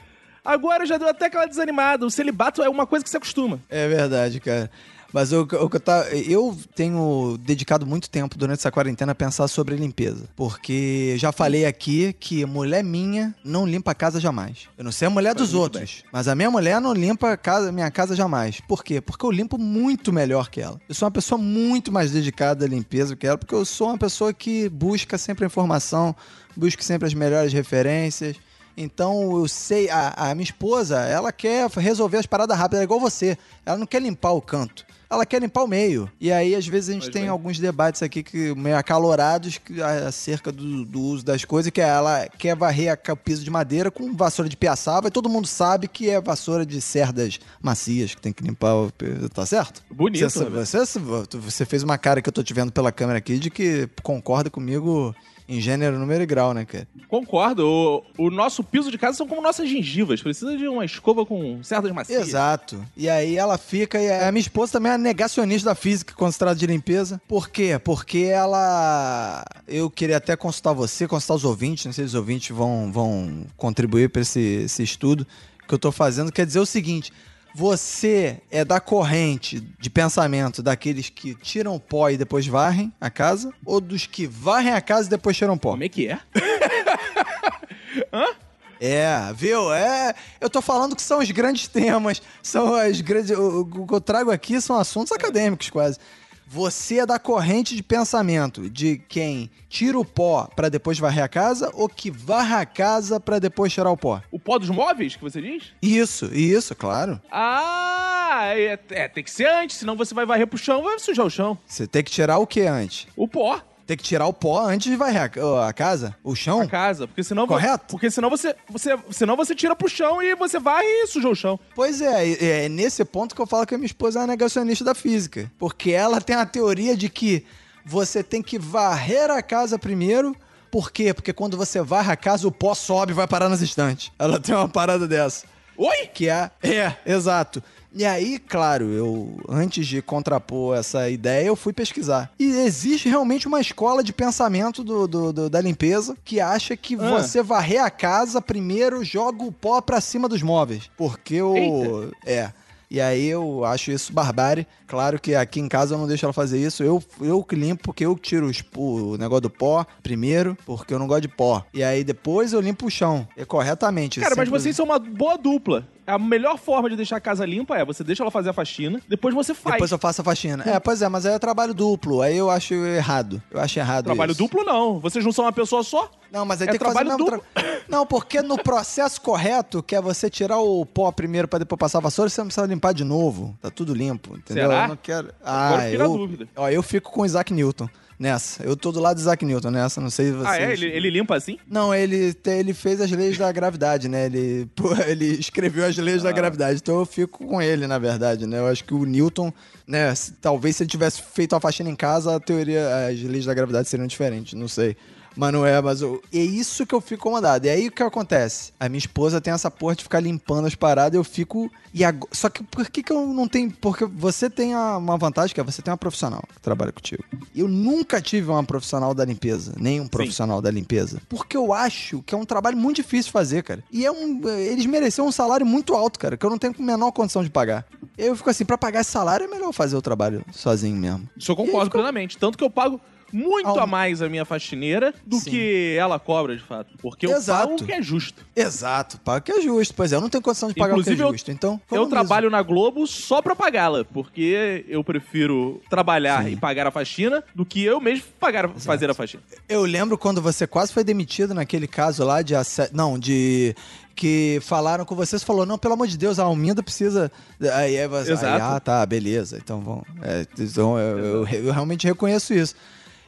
[0.44, 2.04] Agora já deu até aquela desanimada.
[2.04, 3.58] O celibato é uma coisa que se acostuma.
[3.70, 4.70] É verdade, cara.
[5.14, 9.76] Mas que eu, tá, eu tenho dedicado muito tempo durante essa quarentena a pensar sobre
[9.76, 10.28] limpeza.
[10.34, 14.68] Porque já falei aqui que mulher minha não limpa a casa jamais.
[14.76, 17.70] Eu não sei a mulher dos outros, mas a minha mulher não limpa a casa,
[17.70, 18.60] minha casa jamais.
[18.66, 19.00] Por quê?
[19.00, 20.80] Porque eu limpo muito melhor que ela.
[20.88, 23.98] Eu sou uma pessoa muito mais dedicada à limpeza que ela, porque eu sou uma
[23.98, 26.12] pessoa que busca sempre a informação,
[26.56, 28.36] busca sempre as melhores referências.
[28.76, 32.98] Então eu sei, a, a minha esposa, ela quer resolver as paradas rápidas, é igual
[33.00, 33.36] você.
[33.64, 34.84] Ela não quer limpar o canto.
[35.08, 36.10] Ela quer limpar o meio.
[36.20, 37.28] E aí, às vezes, a gente Faz tem bem.
[37.30, 42.26] alguns debates aqui que meio acalorados que- acerca do, do uso das coisas, que ela
[42.36, 46.10] quer varrer o piso de madeira com vassoura de piaçava, e todo mundo sabe que
[46.10, 48.90] é vassoura de cerdas macias que tem que limpar o.
[48.92, 49.84] pi- Tá certo?
[49.88, 50.66] Bonito, Você, Roberto.
[50.66, 50.98] você,
[51.38, 54.50] você fez uma cara que eu tô te vendo pela câmera aqui de que concorda
[54.50, 55.14] comigo
[55.48, 56.88] em gênero, número e grau, né, cara?
[57.08, 57.66] Concordo.
[57.66, 60.22] O, o nosso piso de casa são como nossas gengivas.
[60.22, 62.28] Precisa de uma escova com cerdas macias.
[62.28, 62.82] Exato.
[62.96, 64.00] E aí ela fica.
[64.00, 67.20] E a minha esposa também é negacionista da física quando se trata de limpeza.
[67.28, 67.78] Por quê?
[67.82, 69.44] Porque ela.
[69.68, 73.46] Eu queria até consultar você, consultar os ouvintes, não sei se os ouvintes vão, vão
[73.56, 75.26] contribuir para esse, esse estudo
[75.68, 76.32] que eu tô fazendo.
[76.32, 77.12] Quer dizer o seguinte.
[77.54, 83.52] Você é da corrente de pensamento daqueles que tiram pó e depois varrem a casa?
[83.64, 85.70] Ou dos que varrem a casa e depois tiram pó?
[85.70, 86.18] Como é que é?
[88.80, 89.72] É, viu?
[89.72, 93.30] É, eu tô falando que são os grandes temas, são as grandes.
[93.30, 95.98] O, o que eu trago aqui são assuntos acadêmicos quase.
[96.46, 101.28] Você é da corrente de pensamento de quem tira o pó pra depois varrer a
[101.28, 104.22] casa ou que varre a casa pra depois tirar o pó?
[104.30, 105.72] O pó dos móveis, que você diz?
[105.82, 107.20] Isso, isso, claro.
[107.30, 111.26] Ah, é, é, tem que ser antes, senão você vai varrer pro chão vai sujar
[111.26, 111.58] o chão.
[111.66, 113.06] Você tem que tirar o que antes?
[113.16, 113.60] O pó.
[113.86, 116.16] Tem que tirar o pó antes de varrer a, a casa?
[116.24, 116.62] O chão?
[116.62, 117.84] A casa, porque senão Correto.
[117.90, 121.36] Porque senão você, você, senão você tira pro chão e você vai e sujou o
[121.36, 121.60] chão.
[121.74, 124.28] Pois é, e- é nesse ponto que eu falo que a minha esposa é uma
[124.28, 125.50] negacionista da física.
[125.58, 127.44] Porque ela tem a teoria de que
[127.84, 130.34] você tem que varrer a casa primeiro.
[130.70, 131.12] Por quê?
[131.12, 134.10] Porque quando você varre a casa, o pó sobe e vai parar nas estantes.
[134.18, 135.44] Ela tem uma parada dessa.
[135.76, 136.06] Oi?
[136.06, 136.50] Que é.
[136.62, 137.62] É, exato.
[137.96, 142.32] E aí, claro, eu, antes de contrapor essa ideia, eu fui pesquisar.
[142.38, 146.94] E existe realmente uma escola de pensamento do, do- do- da limpeza que acha que
[146.96, 147.10] Ah.
[147.20, 150.90] você varrer a casa primeiro joga o pó pra cima dos móveis.
[150.96, 151.54] Porque o.
[151.56, 152.16] Eita.
[152.26, 152.52] É.
[152.90, 154.66] E aí eu acho isso barbárie.
[154.86, 156.82] Claro que aqui em casa eu não deixo ela fazer isso.
[156.84, 160.98] Eu, eu que limpo, porque eu tiro os- o negócio do pó primeiro, porque eu
[160.98, 161.64] não gosto de pó.
[161.74, 163.26] E aí depois eu limpo o chão.
[163.36, 164.20] É corretamente.
[164.20, 165.88] Cara, mas vocês são uma boa dupla.
[166.06, 169.00] A melhor forma de deixar a casa limpa é você deixa ela fazer a faxina,
[169.08, 169.74] depois você faz.
[169.76, 170.62] Depois eu faço a faxina.
[170.66, 172.20] É, pois é, mas aí é trabalho duplo.
[172.20, 173.42] Aí eu acho errado.
[173.50, 174.38] Eu acho errado Trabalho isso.
[174.38, 174.98] duplo não.
[175.00, 176.10] Vocês não são uma pessoa só?
[176.30, 177.40] Não, mas aí É tem que fazer mesmo tra...
[177.88, 181.98] Não, porque no processo correto, que é você tirar o pó primeiro pra depois passar
[181.98, 183.56] a vassoura, você não precisa limpar de novo.
[183.62, 184.68] Tá tudo limpo, entendeu?
[184.68, 184.82] Será?
[184.84, 185.28] Eu não quero...
[185.44, 186.08] Agora Ah, na eu...
[186.16, 186.48] dúvida.
[186.56, 188.62] Ó, eu fico com o Isaac Newton nessa.
[188.62, 190.46] Eu tô do lado do Isaac Newton nessa, não sei se vocês...
[190.46, 190.72] Ah, é?
[190.72, 191.58] Ele, ele limpa assim?
[191.68, 194.26] Não, ele, te- ele fez as leis da gravidade, né?
[194.26, 196.32] Ele, pô, ele escreveu as leis da Ah.
[196.32, 196.80] gravidade.
[196.82, 198.58] Então eu fico com ele, na verdade, né?
[198.58, 199.52] Eu acho que o Newton,
[199.86, 200.14] né?
[200.14, 203.54] se- talvez se ele tivesse feito a faxina em casa, a teoria, as leis da
[203.54, 204.96] gravidade seriam diferentes, não sei.
[205.36, 207.66] Mas não é, mas eu, é isso que eu fico incomodado.
[207.66, 208.72] E aí o que acontece?
[208.78, 211.70] A minha esposa tem essa porra de ficar limpando as paradas, eu fico.
[211.92, 213.70] E ago- Só que por que, que eu não tenho.
[213.80, 217.24] Porque você tem a- uma vantagem que é você tem uma profissional que trabalha contigo.
[217.54, 221.20] Eu nunca tive uma profissional da limpeza, nem um profissional da limpeza.
[221.28, 223.82] Porque eu acho que é um trabalho muito difícil fazer, cara.
[223.92, 224.40] E é um.
[224.48, 227.50] Eles mereciam um salário muito alto, cara, que eu não tenho a menor condição de
[227.50, 227.84] pagar.
[228.16, 231.28] Eu fico assim, pra pagar esse salário é melhor fazer o trabalho sozinho mesmo.
[231.36, 232.38] Isso eu concordo ficou- plenamente.
[232.38, 233.00] Tanto que eu pago
[233.32, 235.50] muito Ao- a mais a minha faxineira do Sim.
[235.50, 236.94] que ela cobra, de fato.
[237.00, 237.68] Porque eu Exato.
[237.68, 238.44] pago o que é justo.
[238.54, 239.94] Exato, paga o que é justo.
[239.94, 241.50] Pois é, eu não tenho condição de pagar Inclusive, o que é eu- justo.
[241.50, 246.50] Então, Eu trabalho na Globo só pra pagá-la, porque eu prefiro trabalhar Sim.
[246.50, 249.42] e pagar a faxina do que eu mesmo pagar, fazer a faxina.
[249.68, 252.96] Eu lembro quando você quase foi demitido naquele caso lá de assédio.
[252.96, 253.74] Não, de.
[254.16, 257.32] Que falaram com você, você falou, não, pelo amor de Deus, a Alminda precisa.
[257.60, 258.46] Aí, aí Exato.
[258.46, 259.58] aí, ah, tá, beleza.
[259.60, 260.04] Então vamos.
[260.22, 262.76] é, então eu, eu- eu realmente reconheço isso.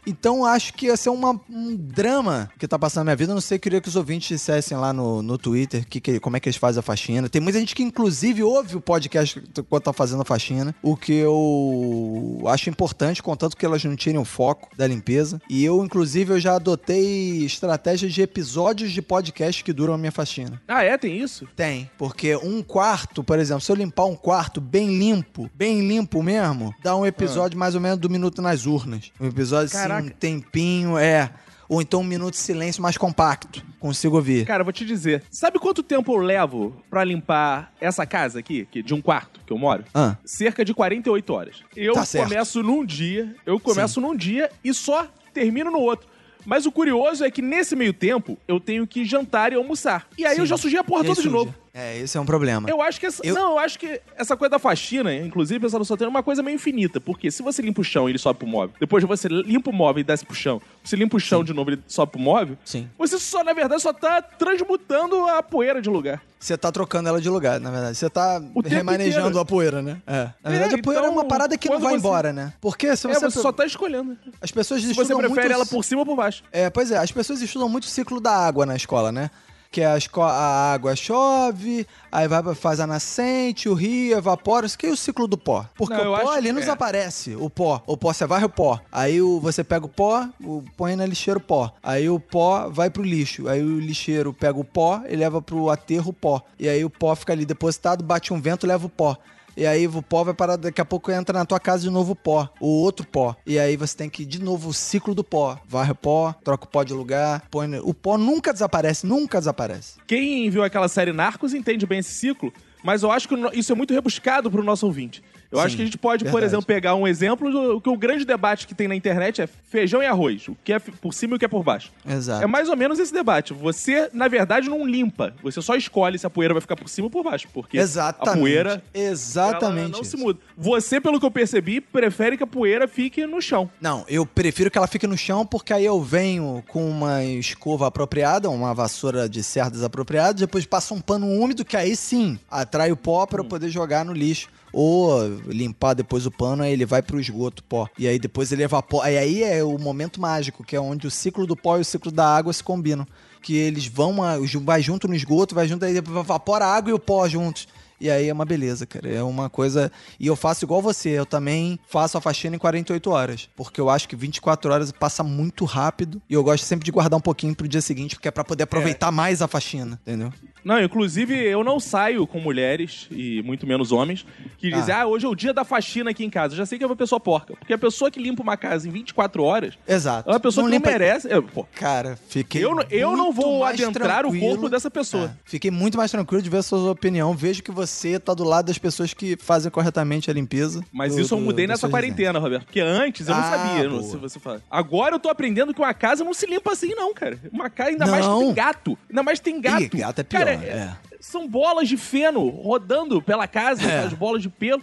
[0.06, 3.32] Então acho que ia ser uma- um drama que tá passando na minha vida.
[3.32, 6.36] Eu não sei, queria que os ouvintes dissessem lá no, no Twitter que, que- como
[6.36, 7.28] é que eles fazem a faxina.
[7.28, 10.74] Tem muita gente que, inclusive, ouve o podcast quando tá fazendo a faxina.
[10.82, 15.40] O que eu acho importante, contanto que elas não tirem o foco da limpeza.
[15.48, 20.12] E eu, inclusive, eu já adotei estratégias de episódios de podcast que duram a minha
[20.12, 20.60] faxina.
[20.68, 20.96] Ah, é?
[20.98, 21.46] Tem isso?
[21.56, 26.22] Tem, porque um quarto, por exemplo, se eu limpar um quarto bem limpo, bem limpo
[26.22, 29.10] mesmo, dá um episódio mais ou menos do Minuto nas Urnas.
[29.20, 30.14] Um episódio assim, Caraca.
[30.14, 31.30] um tempinho, é.
[31.68, 33.60] Ou então um minuto de silêncio mais compacto.
[33.80, 34.46] Consigo ouvir.
[34.46, 35.24] Cara, eu vou te dizer.
[35.30, 39.52] Sabe quanto tempo eu levo pra limpar essa casa aqui, que, de um quarto que
[39.52, 39.84] eu moro?
[39.92, 41.56] Ah, Cerca de 48 horas.
[41.74, 42.28] Eu Tá certo.
[42.28, 46.08] começo num dia, eu começo num dia e só termino no outro.
[46.44, 50.06] Mas o curioso é que nesse meio tempo eu tenho que jantar e almoçar.
[50.16, 51.36] E aí eu já sujei a porra E aí toda de suja.
[51.36, 51.54] novo.
[51.78, 52.70] É, esse é um problema.
[52.70, 55.80] Eu acho que essa, Eu- não, eu acho que essa coisa da faxina, inclusive pensando
[55.80, 58.18] no solteiro, é uma coisa meio infinita, porque se você limpa o chão e ele
[58.18, 61.20] sobe pro móvel, depois você limpa o móvel e desce pro chão, você limpa o
[61.20, 62.88] chão de novo e ele sobe pro móvel, Sim.
[62.96, 66.22] você só na verdade só tá transmutando a poeira de lugar.
[66.40, 67.96] Você tá trocando ela de lugar, na verdade.
[67.96, 70.00] Você tá O remanejando a poeira, né?
[70.06, 70.22] É.
[70.22, 72.52] Na É, verdade, a poeira é então, uma parada que não vai você- embora, né?
[72.60, 73.30] Porque se é, você...
[73.30, 74.16] você só tá escolhendo.
[74.40, 75.52] As pessoas Se estudam você prefere muito...
[75.52, 76.42] ela por cima ou por baixo.
[76.52, 79.30] É, pois é, as pessoas estudam muito o ciclo da água na escola, né?
[79.70, 84.86] Que a, a água chove, aí vai faz a nascente, o rio evapora, isso que
[84.86, 85.66] é o ciclo do pó.
[85.74, 86.70] Porque Não, o pó ali que nos é.
[86.70, 87.82] aparece, o pó.
[87.86, 88.80] O pó, você varre o pó.
[88.90, 91.72] Aí o, você pega o pó, o, põe na lixeira o pó.
[91.82, 93.48] Aí o pó vai pro lixo.
[93.48, 96.42] Aí o lixeiro pega o pó e leva pro aterro o pó.
[96.58, 99.16] E aí o pó fica ali depositado, bate um vento, leva o pó.
[99.56, 102.14] E aí o pó vai parar, daqui a pouco entra na tua casa de novo
[102.14, 103.34] pó, o outro pó.
[103.46, 105.58] E aí você tem que de novo o ciclo do pó.
[105.66, 107.78] Varre o pó, troca o pó de lugar, põe...
[107.78, 109.94] O pó nunca desaparece, nunca desaparece.
[110.06, 112.52] Quem viu aquela série Narcos entende bem esse ciclo,
[112.84, 115.20] Mas eu acho que isso é muito rebuscado pro nosso ouvinte.
[115.50, 116.46] Eu acho Sim, que a gente pode, por verdade.
[116.46, 120.02] exemplo, pegar um exemplo do que o grande debate que tem na internet é feijão
[120.02, 120.48] e arroz.
[120.48, 121.92] O que é por cima e o que é por baixo.
[122.06, 122.42] Exato.
[122.42, 123.52] É mais ou menos esse debate.
[123.52, 125.34] Você, na verdade, não limpa.
[125.42, 127.48] Você só escolhe se a poeira vai ficar por cima ou por baixo.
[127.52, 128.36] Porque Exatamente.
[128.36, 129.92] a poeira Exatamente.
[129.92, 130.10] não isso.
[130.10, 130.38] se muda.
[130.56, 133.70] Você, pelo que eu percebi, prefere que a poeira fique no chão.
[133.80, 137.86] Não, eu prefiro que ela fique no chão porque aí eu venho com uma escova
[137.86, 142.92] apropriada, uma vassoura de cerdas apropriada, depois passo um pano úmido que aí sim atrai
[142.92, 144.48] o pó para eu poder jogar no lixo.
[144.78, 147.88] Ou limpar depois o pano, aí ele vai pro esgoto, pó.
[147.98, 149.10] E aí depois ele evapora.
[149.10, 151.84] E aí é o momento mágico, que é onde o ciclo do pó e o
[151.84, 153.06] ciclo da água se combinam.
[153.40, 154.16] Que eles vão,
[154.62, 157.66] vai junto no esgoto, vai junto, aí evapora a água e o pó juntos.
[158.00, 159.08] E aí é uma beleza, cara.
[159.08, 159.90] É uma coisa.
[160.20, 161.10] E eu faço igual você.
[161.10, 163.48] Eu também faço a faxina em 48 horas.
[163.56, 166.20] Porque eu acho que 24 horas passa muito rápido.
[166.28, 168.64] E eu gosto sempre de guardar um pouquinho pro dia seguinte, porque é pra poder
[168.64, 170.32] aproveitar mais a faxina, entendeu?
[170.64, 174.26] Não, inclusive eu não saio com mulheres e muito menos homens
[174.58, 176.54] que dizem, ah, hoje é o dia da faxina aqui em casa.
[176.54, 177.54] Eu já sei que é uma pessoa porca.
[177.56, 180.28] Porque a pessoa que limpa uma casa em 24 horas Exato.
[180.28, 181.32] é uma pessoa que não limpa- merece.
[181.32, 182.64] é, pô, Cara, fiquei.
[182.64, 184.48] eu, não- eu não vou adentrar o tranquilo.
[184.54, 185.26] corpo dessa pessoa.
[185.26, 187.32] É, fiquei muito mais tranquilo de ver a sua opinião.
[187.32, 187.85] Vejo que você
[188.20, 190.82] tá do lado das pessoas que fazem corretamente a limpeza.
[190.92, 192.64] Mas do- isso eu do- mudei das nessa quarentena, Roberto.
[192.64, 193.88] Porque antes eu não Ah, sabia.
[193.88, 194.62] não- se você fala.
[194.70, 197.38] Agora eu tô aprendendo que uma casa não se limpa assim, não, cara.
[197.52, 198.38] Uma casa, ainda mais Não.
[198.40, 198.98] tem gato.
[199.08, 199.82] Ainda mais tem gato.
[199.82, 200.92] Ih, gato é pior, Cara, é.
[201.20, 204.04] São bolas de feno rodando pela casa, É.
[204.04, 204.82] as bolas de pelo.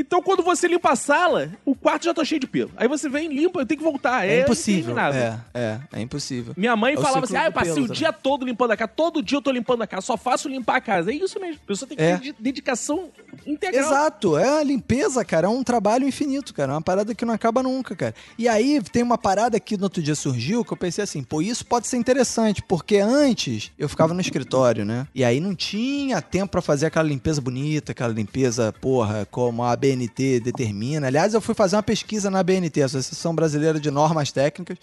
[0.00, 2.70] Então, quando você limpa a sala, o quarto já tá cheio de pelo.
[2.76, 4.24] Aí você vem, limpa, tem que voltar.
[4.26, 4.94] É, É, impossível.
[4.98, 6.54] É, é, é impossível.
[6.56, 7.98] Minha mãe É falava assim: ah, eu passei pelo o também.
[7.98, 8.92] dia todo limpando a casa.
[8.94, 11.10] Todo dia eu tô limpando a casa, só faço limpar a casa.
[11.10, 11.60] É isso mesmo.
[11.64, 12.16] A pessoa tem que É.
[12.16, 13.08] ter de- dedicação
[13.44, 13.84] integral.
[13.84, 17.34] Exato, é a limpeza, cara, é um trabalho infinito, cara, é uma parada que não
[17.34, 18.14] acaba nunca, cara.
[18.38, 21.42] E aí tem uma parada que no outro dia surgiu que eu pensei assim, pô,
[21.42, 25.06] isso pode ser interessante, porque antes eu ficava no escritório, né?
[25.14, 29.74] E aí não tinha tempo pra fazer aquela limpeza bonita, aquela limpeza, porra, como a
[29.92, 31.06] ABNT determina.
[31.06, 34.78] Aliás, eu fui fazer uma pesquisa na ABNT, Associação Brasileira de Normas Técnicas.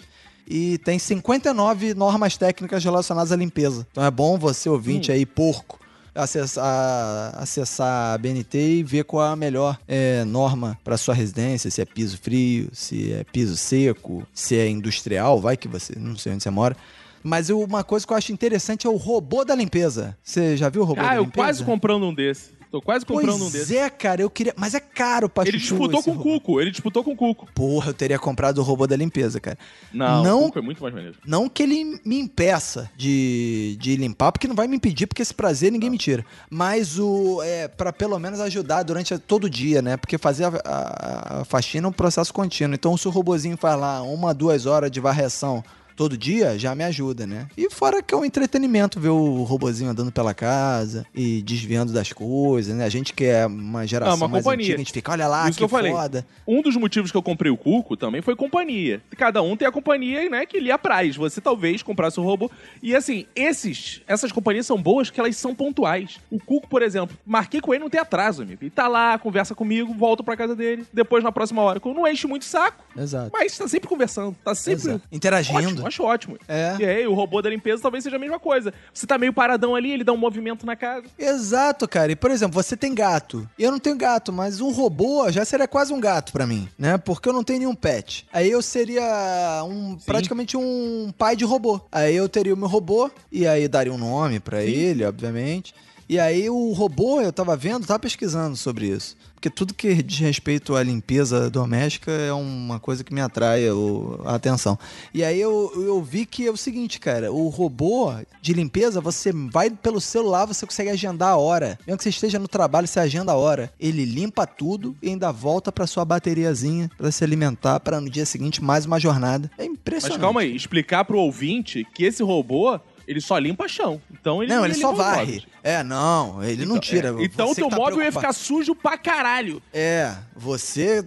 [0.48, 3.84] E tem 59 normas técnicas relacionadas à limpeza.
[3.90, 5.76] Então é bom você, ouvinte aí, porco,
[6.14, 11.70] acessar, acessar a BNT e ver qual é a melhor é, norma para sua residência,
[11.70, 16.16] se é piso frio, se é piso seco, se é industrial, vai que você, não
[16.16, 16.76] sei onde você mora.
[17.22, 20.16] Mas eu- uma coisa que eu acho interessante é o robô da limpeza.
[20.22, 21.44] Você já viu o robô da Ah, eu limpeza?
[21.44, 22.50] quase comprando um desse.
[22.70, 23.76] Tô quase comprando um Pois desse.
[23.76, 24.52] é, cara, eu queria.
[24.56, 26.40] Mas é caro pra Ele chuchu disputou esse com o robô.
[26.40, 27.48] Cuco, ele disputou com o Cuco.
[27.54, 29.56] Porra, eu teria comprado o robô da limpeza, cara.
[29.92, 31.16] Não, Não- o Cuco é muito mais maneiro.
[31.26, 35.32] Não que ele me impeça de, de limpar, porque não vai me impedir, porque esse
[35.32, 36.24] prazer ninguém me tira.
[36.50, 39.96] Mas o é para pelo menos ajudar durante a- todo o dia, né?
[39.96, 42.74] Porque fazer a, a- a faxina é um processo contínuo.
[42.74, 45.62] Então, se o robozinho faz lá uma, duas horas de varreção
[45.96, 47.48] todo dia, já me ajuda, né?
[47.56, 52.12] E fora que é um entretenimento ver o robozinho andando pela casa e desviando das
[52.12, 52.84] coisas, né?
[52.84, 54.64] A gente que é uma geração Ah, uma mais companhia.
[54.66, 55.90] antiga, a gente fica, olha lá, Isso que, que eu falei.
[55.92, 56.26] foda.
[56.46, 59.00] Um dos motivos que eu comprei o Cuco também foi companhia.
[59.16, 61.16] Cada um tem a companhia, né, que lhe apraz.
[61.16, 62.50] Você talvez comprasse o robô.
[62.82, 66.18] E assim, esses, essas companhias são boas que elas são pontuais.
[66.30, 68.62] O Cuco, por exemplo, marquei com ele, não tem atraso, amigo.
[68.62, 71.80] Ele tá lá, conversa comigo, volto pra casa dele, depois na próxima hora.
[71.84, 73.30] Não enche muito o saco, Exato.
[73.32, 75.02] mas tá sempre conversando, tá sempre Exato.
[75.10, 75.58] Interagindo.
[75.58, 76.38] Ótimo, acho ótimo.
[76.48, 76.76] É.
[76.78, 78.72] E aí, o robô da limpeza talvez seja a mesma coisa.
[78.92, 81.04] Você tá meio paradão ali, ele dá um movimento na casa.
[81.18, 82.12] Exato, cara.
[82.12, 83.48] E, por exemplo, você tem gato.
[83.58, 86.98] Eu não tenho gato, mas um robô já seria quase um gato pra mim, né?
[86.98, 88.26] Porque eu não tenho nenhum pet.
[88.32, 91.80] Aí eu seria um praticamente um pai de robô.
[91.90, 95.74] Aí eu teria o meu robô e aí daria um nome pra ele, obviamente.
[96.08, 99.16] E aí o robô, eu tava vendo, tava pesquisando sobre isso.
[99.36, 104.18] Porque tudo que diz respeito à limpeza doméstica é uma coisa que me atrai o-
[104.24, 104.78] a atenção.
[105.12, 109.30] E aí eu, eu vi que é o seguinte, cara, o robô de limpeza, você
[109.32, 111.78] vai pelo celular, você consegue agendar a hora.
[111.86, 113.70] Mesmo que você esteja no trabalho, você agenda a hora.
[113.78, 118.24] Ele limpa tudo e ainda volta pra sua bateriazinha pra se alimentar para no dia
[118.26, 119.50] seguinte mais uma jornada.
[119.58, 120.18] É impressionante.
[120.18, 124.00] Mas calma aí, explicar pro ouvinte que esse robô, ele só limpa chão.
[124.10, 125.44] Então ele Não, ele só limpa os varre.
[125.62, 127.08] É, não, ele não tira.
[127.18, 128.20] É, Então o teu tá móvel ia preocupado.
[128.20, 129.62] ficar sujo pra caralho.
[129.72, 131.04] É, você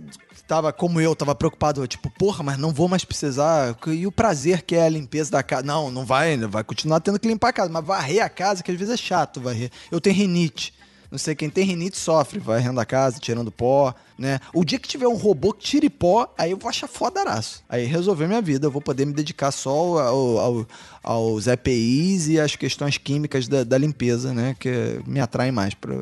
[0.48, 3.76] tava como eu, tava preocupado, tipo, porra, mas não vou mais precisar.
[3.88, 5.64] E o prazer que é a limpeza da casa?
[5.64, 8.72] Não, não vai, vai continuar tendo que limpar a casa, mas varrer a casa, que
[8.72, 9.70] às vezes é chato varrer.
[9.92, 10.74] Eu tenho rinite.
[11.12, 14.40] Não sei, quem tem rinite sofre, varrendo a casa, tirando pó, né?
[14.54, 17.64] O dia que tiver um robô que tire pó, aí eu vou achar fodaraço.
[17.68, 20.68] Aí resolver minha vida, eu vou poder me dedicar só ao, ao-
[21.02, 24.56] aos EPIs e às questões químicas da, da limpeza, né?
[24.60, 25.96] Que me atraem mais pra-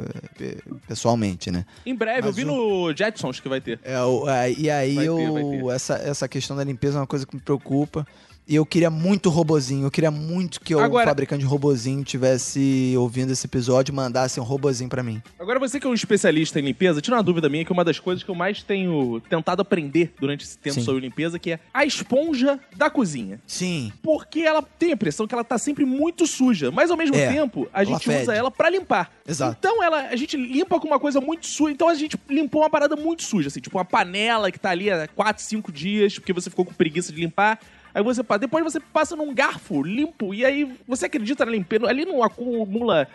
[0.87, 1.65] pessoalmente, né?
[1.85, 2.47] Em breve, eu Mas vi o-
[2.87, 3.79] no Jetsons que vai ter.
[3.83, 5.65] É, o- a- e aí Vai ter, eu, vai ter.
[5.75, 8.05] Essa, essa questão da limpeza é uma coisa que me preocupa.
[8.49, 9.85] E eu queria muito robozinho.
[9.85, 14.39] Eu queria muito que o Agora- fabricante de robozinho tivesse ouvindo esse episódio e mandasse
[14.39, 15.21] um robozinho pra mim.
[15.37, 17.99] Agora, você que é um especialista em limpeza, tira uma dúvida minha que uma das
[17.99, 20.81] coisas que eu mais tenho tentado aprender durante esse tempo Sim.
[20.81, 23.41] sobre limpeza, que é a esponja da cozinha.
[23.45, 23.91] Sim.
[24.01, 27.27] Porque ela tem a impressão que ela tá sempre muito suja, mas ao mesmo É,
[27.33, 28.21] tempo a gente fede.
[28.23, 29.11] usa ela pra limpar.
[29.27, 29.57] Exato.
[29.59, 31.73] Então ela, a gente limpa com uma coisa muito suja.
[31.73, 34.89] Então a gente limpou uma parada muito suja, assim, tipo uma panela que tá ali
[34.89, 37.59] há 4, 5 dias, porque você ficou com preguiça de limpar.
[37.97, 41.87] Aí você passa, depois você passa num garfo limpo e aí você acredita na limpeza,
[41.87, 43.07] ali não acumula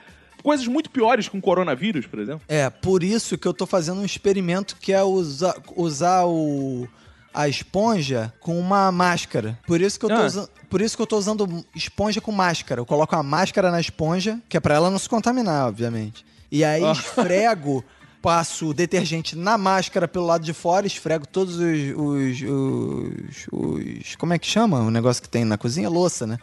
[0.42, 2.42] coisas muito piores com coronavírus, por exemplo.
[2.49, 6.88] É, por isso que eu tô fazendo um experimento que é usar, usar o,
[7.33, 9.57] a esponja com uma máscara.
[9.68, 10.27] Por isso que eu tô Ah.
[10.27, 10.49] usando.
[10.68, 12.81] Por isso que eu tô usando esponja com máscara.
[12.81, 16.27] Eu coloco a máscara na esponja, que é pra ela não se contaminar, obviamente.
[16.51, 16.90] E aí Ah.
[16.90, 17.85] esfrego,
[18.23, 24.17] passo o detergente na máscara pelo lado de fora, esfrego todos os, os, os, os-
[24.17, 25.89] Como é que chama o negócio que tem na cozinha?
[25.89, 26.39] Louça, né?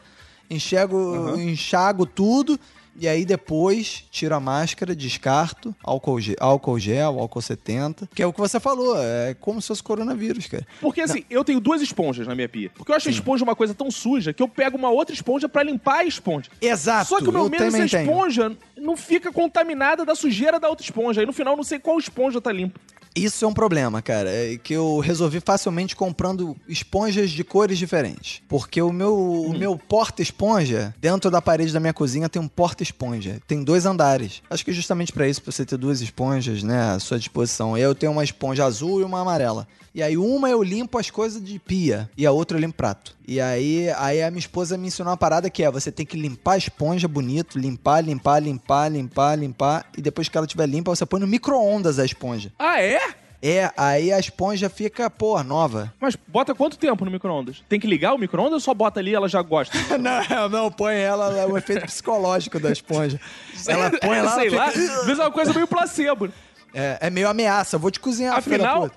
[0.50, 2.60] Enxergo, enxago tudo.
[3.00, 8.28] E aí depois tiro a máscara, descarto, álcool, ge- álcool gel, álcool 70, que é
[8.28, 10.68] o que você falou, é como se fosse coronavírus, cara.
[10.82, 12.70] Porque assim, eu tenho duas esponjas na minha pia.
[12.76, 15.48] Porque eu acho a esponja uma coisa tão suja que eu pego uma outra esponja
[15.48, 16.50] pra limpar a esponja.
[16.62, 17.08] Exato.
[17.10, 18.10] Só que o meu se a tenho.
[18.10, 21.22] esponja não fica contaminada da sujeira da outra esponja.
[21.22, 22.80] Aí no final eu não sei qual esponja tá limpa.
[23.16, 28.42] Isso é um problema, cara, é que eu resolvi facilmente comprando esponjas de cores diferentes.
[28.48, 33.40] Porque o meu, o meu porta-esponja, dentro da parede da minha cozinha, tem um porta-esponja.
[33.48, 34.42] Tem dois andares.
[34.50, 37.78] Acho que justamente pra isso, pra você ter duas esponjas, né, à sua disposição.
[37.78, 39.68] Eu tenho uma esponja azul e uma amarela.
[39.94, 43.16] E aí uma eu limpo as coisas de pia e a outra eu limpo prato.
[43.32, 46.18] E aí, aí a minha esposa me ensinou uma parada que é, você tem que
[46.18, 49.86] limpar a esponja bonito, limpar, limpar, limpar, limpar, limpar.
[49.96, 52.52] E depois que ela estiver limpa, você põe no micro-ondas a esponja.
[52.58, 53.00] Ah, é?
[53.40, 55.94] É, aí a esponja fica, pô, nova.
[56.02, 57.64] Mas bota quanto tempo no micro-ondas?
[57.70, 59.78] Tem que ligar o micro-ondas ou só bota ali e ela já gosta?
[60.00, 63.22] não, não, põe ela, é o efeito psicológico da esponja.
[63.68, 64.72] Ela põe lá, Sei ela lá.
[64.72, 66.34] fica- Às vezes é uma coisa meio placebo.
[66.74, 68.90] É, é meio ameaça, vou te cozinhar, Afinal,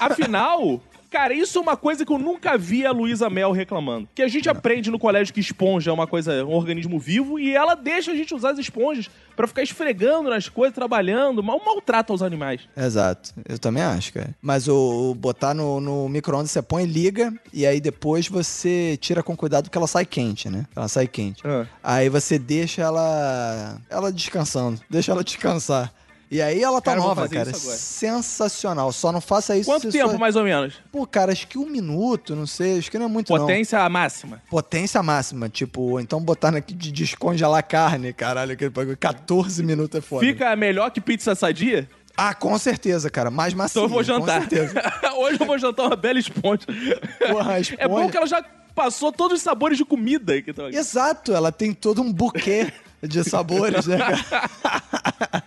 [0.00, 0.80] afinal,
[1.14, 4.08] cara, isso é uma coisa que eu nunca vi a Luísa Mel reclamando.
[4.12, 7.54] Que a gente aprende no colégio que esponja é uma coisa, um organismo vivo, e
[7.54, 12.12] ela deixa a gente usar as esponjas pra ficar esfregando nas coisas, trabalhando, mal maltrata
[12.12, 12.62] os animais.
[12.76, 14.34] Exato, eu também acho, cara.
[14.42, 19.22] Mas o, o botar no, no micro-ondas, você põe, liga, e aí depois você tira
[19.22, 20.66] com cuidado que ela sai quente, né?
[20.74, 21.46] Ela sai quente.
[21.46, 21.64] Ah.
[21.80, 25.94] Aí você deixa ela, ela descansando, deixa ela descansar.
[26.34, 27.54] E aí ela tá Cara, nova, cara.
[27.54, 28.90] Sensacional.
[28.90, 30.74] Só não faça isso Quanto tempo, sua- mais ou menos?
[30.90, 33.38] Pô, cara, acho que um minuto, não sei, acho que não é muito não.
[33.42, 34.42] Potência máxima.
[34.50, 38.96] Potência máxima, tipo, então botar na, de descongelar carne, caralho, aquele bagulho.
[38.96, 40.26] 14 minutos é foda.
[40.26, 41.88] Fica melhor que pizza sadia?
[42.16, 43.30] Ah, com certeza, cara.
[43.30, 43.78] Mais macio.
[43.78, 44.42] Então eu vou jantar.
[44.42, 44.82] Com certeza.
[45.16, 46.66] Hoje eu vou jantar uma bela esponja.
[47.28, 48.44] Porra, a É bom esponja- que ela já
[48.74, 50.76] passou todos os sabores de comida que aqui.
[50.76, 54.50] Exato, ela tem todo um buquê de sabores, né, cara?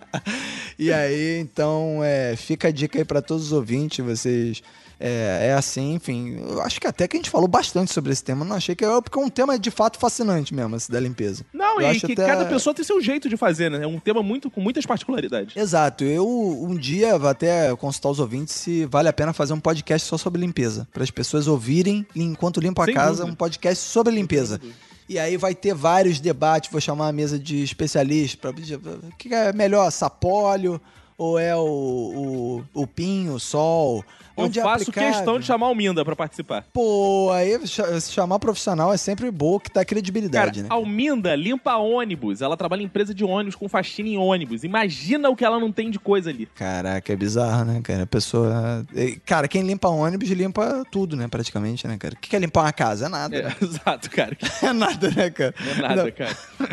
[0.78, 4.62] e aí, então, é, fica a dica aí pra todos os ouvintes, vocês...
[5.00, 6.38] É, é assim, enfim.
[6.40, 8.44] Eu acho que até que a gente falou bastante sobre esse tema.
[8.44, 11.44] Não achei que é porque é um tema de fato fascinante mesmo, esse da limpeza.
[11.54, 13.84] Não, Eu e acho que até- cada pessoa tem seu jeito de fazer, né?
[13.84, 15.56] É um tema muito com muitas particularidades.
[15.56, 16.02] Exato.
[16.02, 20.08] Eu um dia vou até consultar os ouvintes se vale a pena fazer um podcast
[20.08, 20.88] só sobre limpeza.
[20.92, 23.32] Para as pessoas ouvirem, enquanto limpam a Sem casa, dúvida.
[23.32, 24.60] um podcast sobre limpeza.
[25.08, 29.34] E aí vai ter vários debates, vou chamar a mesa de especialistas para o que
[29.34, 30.80] é melhor, sapólio
[31.18, 34.04] ou é o, o, o pinho, o sol?
[34.36, 35.10] Eu Onde é faço aplicável?
[35.12, 36.64] questão de chamar o Minda pra participar.
[36.72, 40.68] Pô, aí cha- chamar profissional é sempre bom que dá Cara, credibilidade, né?
[40.70, 42.40] a Alminda limpa ônibus.
[42.40, 44.62] Ela trabalha em empresa de ônibus com faxina em ônibus.
[44.62, 46.46] Imagina o que ela não tem de coisa ali.
[46.54, 48.04] Caraca, é bizarro, né, cara?
[48.04, 48.86] A pessoa.
[49.26, 52.14] Cara, quem limpa ônibus limpa tudo, né, praticamente, né, cara?
[52.14, 53.06] O que é limpar uma casa?
[53.06, 53.36] É nada.
[53.36, 53.56] É, né?
[53.60, 54.36] exato, cara.
[54.62, 55.54] É nada, né, cara?
[55.66, 56.12] É nada, Não.
[56.12, 56.36] cara.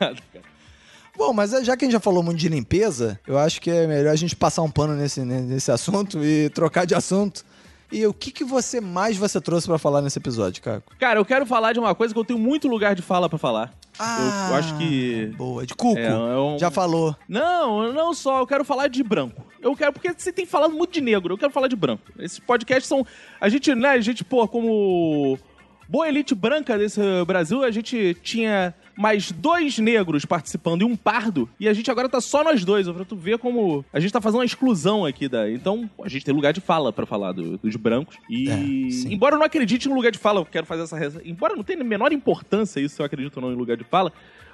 [0.00, 0.49] É nada, cara.
[1.20, 3.86] Bom, mas já que a gente já falou muito de limpeza, eu acho que é
[3.86, 7.44] melhor a gente passar um pano nesse, nesse assunto e trocar de assunto.
[7.92, 10.94] E o que, que você mais você trouxe pra falar nesse episódio, Caco?
[10.98, 13.36] Cara, eu quero falar de uma coisa que eu tenho muito lugar de fala pra
[13.38, 13.70] falar.
[14.48, 15.26] eu acho que.
[15.36, 15.98] Boa, de cuco.
[15.98, 17.14] É, é um- Já falou.
[17.28, 19.44] Não, não só, eu quero falar de branco.
[19.60, 22.02] Eu quero, porque você tem falado muito de negro, eu quero falar de branco.
[22.18, 23.06] Esses podcasts são.
[23.38, 25.38] A gente, né, a gente, pô, como
[25.86, 31.48] boa elite branca desse Brasil, a gente tinha mais dois negros participando e um pardo,
[31.58, 32.86] e a gente agora tá só nós dois.
[32.88, 35.50] Pra tu ver como a gente tá fazendo uma exclusão aqui da.
[35.50, 38.16] Então, a gente tem lugar de fala pra falar do- dos brancos.
[38.28, 38.50] E.
[38.50, 38.54] É,
[39.12, 40.98] embora eu não acredite no lugar de fala, eu quero fazer essa.
[40.98, 43.76] reza- Embora não tenha a menor importância isso, se eu acredito ou não em lugar
[43.76, 44.12] de fala.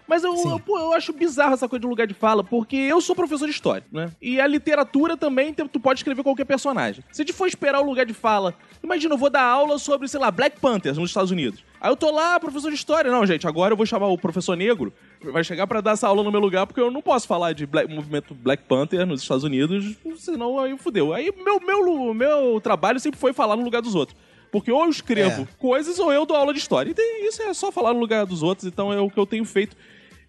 [0.08, 3.00] Mas eu, eu, pô, eu acho bizarro essa coisa de lugar de fala, porque eu
[3.00, 4.10] sou professor de história, né?
[4.22, 7.02] E a literatura também, tu pode escrever qualquer personagem.
[7.10, 10.06] Se a gente for esperar o lugar de fala, imagina, eu vou dar aula sobre,
[10.06, 11.64] sei lá, Black Panthers nos Estados Unidos.
[11.80, 13.10] Aí eu tô lá, professor de história.
[13.10, 14.92] Não, gente, agora eu vou chamar o professor negro,
[15.24, 17.66] vai chegar pra dar essa aula no meu lugar, porque eu não posso falar de
[17.66, 21.12] black- movimento Black Panther nos Estados Unidos, senão aí fudeu.
[21.12, 24.16] Aí meu, meu, meu trabalho sempre foi falar no lugar dos outros.
[24.52, 25.48] Porque ou eu escrevo É.
[25.58, 26.94] coisas ou eu dou aula de história.
[26.96, 29.44] E isso é só falar no lugar dos outros, então é o que eu tenho
[29.44, 29.76] feito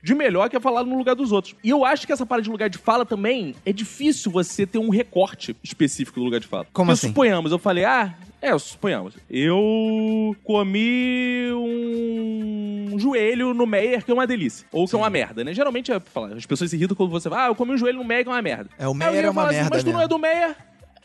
[0.08, 1.54] de melhor que é falar no lugar dos outros.
[1.62, 4.78] E eu acho que essa parada de lugar de fala também é difícil você ter
[4.78, 6.66] um recorte específico do lugar de fala.
[6.72, 7.08] Como Porque assim?
[7.10, 9.16] Suponhamos, eu falei, ah, é, suponhamos.
[9.30, 14.66] Eu comi um joelho no Meyer, que é uma delícia.
[14.72, 15.54] Ou que é uma merda, né?
[15.54, 16.02] Geralmente é,
[16.38, 18.30] as pessoas se irritam quando você fala, ah, eu comi um joelho no Meyer, que
[18.30, 18.70] é uma merda.
[18.80, 20.56] É, o Meyer é uma assim, merda Mas tu não é mesmo." do Meyer?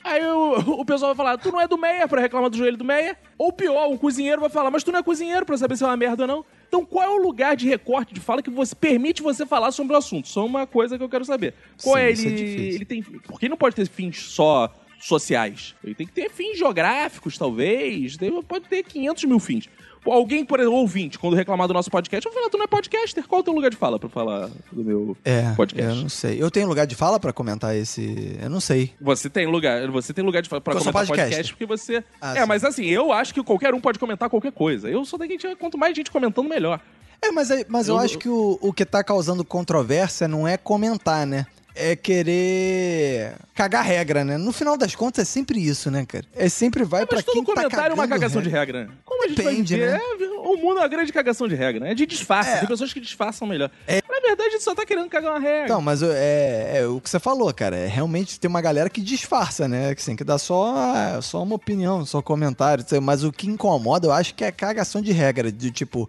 [0.05, 2.77] Aí o, o pessoal vai falar, tu não é do Meia pra reclamar do joelho
[2.77, 3.17] do Meia?
[3.39, 5.87] Ou pior, um cozinheiro vai falar, mas tu não é cozinheiro pra saber se é
[5.87, 6.45] uma merda ou não?
[6.69, 9.95] Então qual é o lugar de recorte de fala que você permite você falar sobre
[9.95, 10.27] o assunto?
[10.29, 11.55] Só uma coisa que eu quero saber.
[11.83, 12.75] Qual Sim, é isso é ele?
[12.77, 13.03] ele tem.
[13.03, 15.75] Por que não pode ter fins só sociais?
[15.85, 18.17] Ele tem que ter fins geográficos, talvez.
[18.17, 19.69] Tem- Pode ter 500 mil fins.
[20.05, 22.67] Alguém, por exemplo, ouvinte, quando reclamar do nosso podcast, eu vou falar, tu não é
[22.67, 23.25] podcaster?
[23.27, 25.97] Qual é o teu lugar de fala pra falar do meu É, podcast?
[25.97, 26.43] eu não sei.
[26.43, 28.37] Eu tenho lugar de fala pra comentar esse...
[28.43, 28.93] Eu não sei.
[29.01, 31.31] Você tem lugar, você tem lugar de fala pra Porque comentar podcast.
[31.31, 31.55] podcaster.
[31.57, 32.05] porque você.
[32.21, 32.47] Ah, é, sim.
[32.49, 34.89] mas assim, eu acho que qualquer um pode comentar qualquer coisa.
[34.91, 36.81] Eu sou daqui, quanto mais gente comentando, melhor.
[37.25, 40.57] É, mas, mas eu, Eu- acho que o, o que tá causando controvérsia não é
[40.57, 41.47] comentar, né?
[41.75, 44.37] É querer cagar regra, né?
[44.37, 46.25] No final das contas é sempre isso, né, cara?
[46.35, 48.79] É sempre vai pra Mas todo quem tá comentário é uma cagando cagação de regra.
[48.81, 48.93] regra.
[48.93, 48.99] né?
[49.05, 49.97] Como a gente Depende, vai né?
[50.21, 51.93] é, o mundo é uma grande cagação de regra, né?
[51.93, 52.51] É de disfarce.
[52.51, 52.57] É.
[52.59, 53.71] Tem pessoas que disfarçam melhor.
[53.89, 55.65] Na verdade, a gente só tá querendo cagar uma regra.
[55.65, 57.77] Então, mas o- é, é o que você falou, cara.
[57.77, 59.95] É realmente tem uma galera que disfarça, né?
[59.95, 62.85] Que, assim, que dá só, só uma opinião, só comentário.
[63.03, 65.51] Mas o que incomoda, eu acho que é cagação de regra.
[65.51, 66.09] De tipo,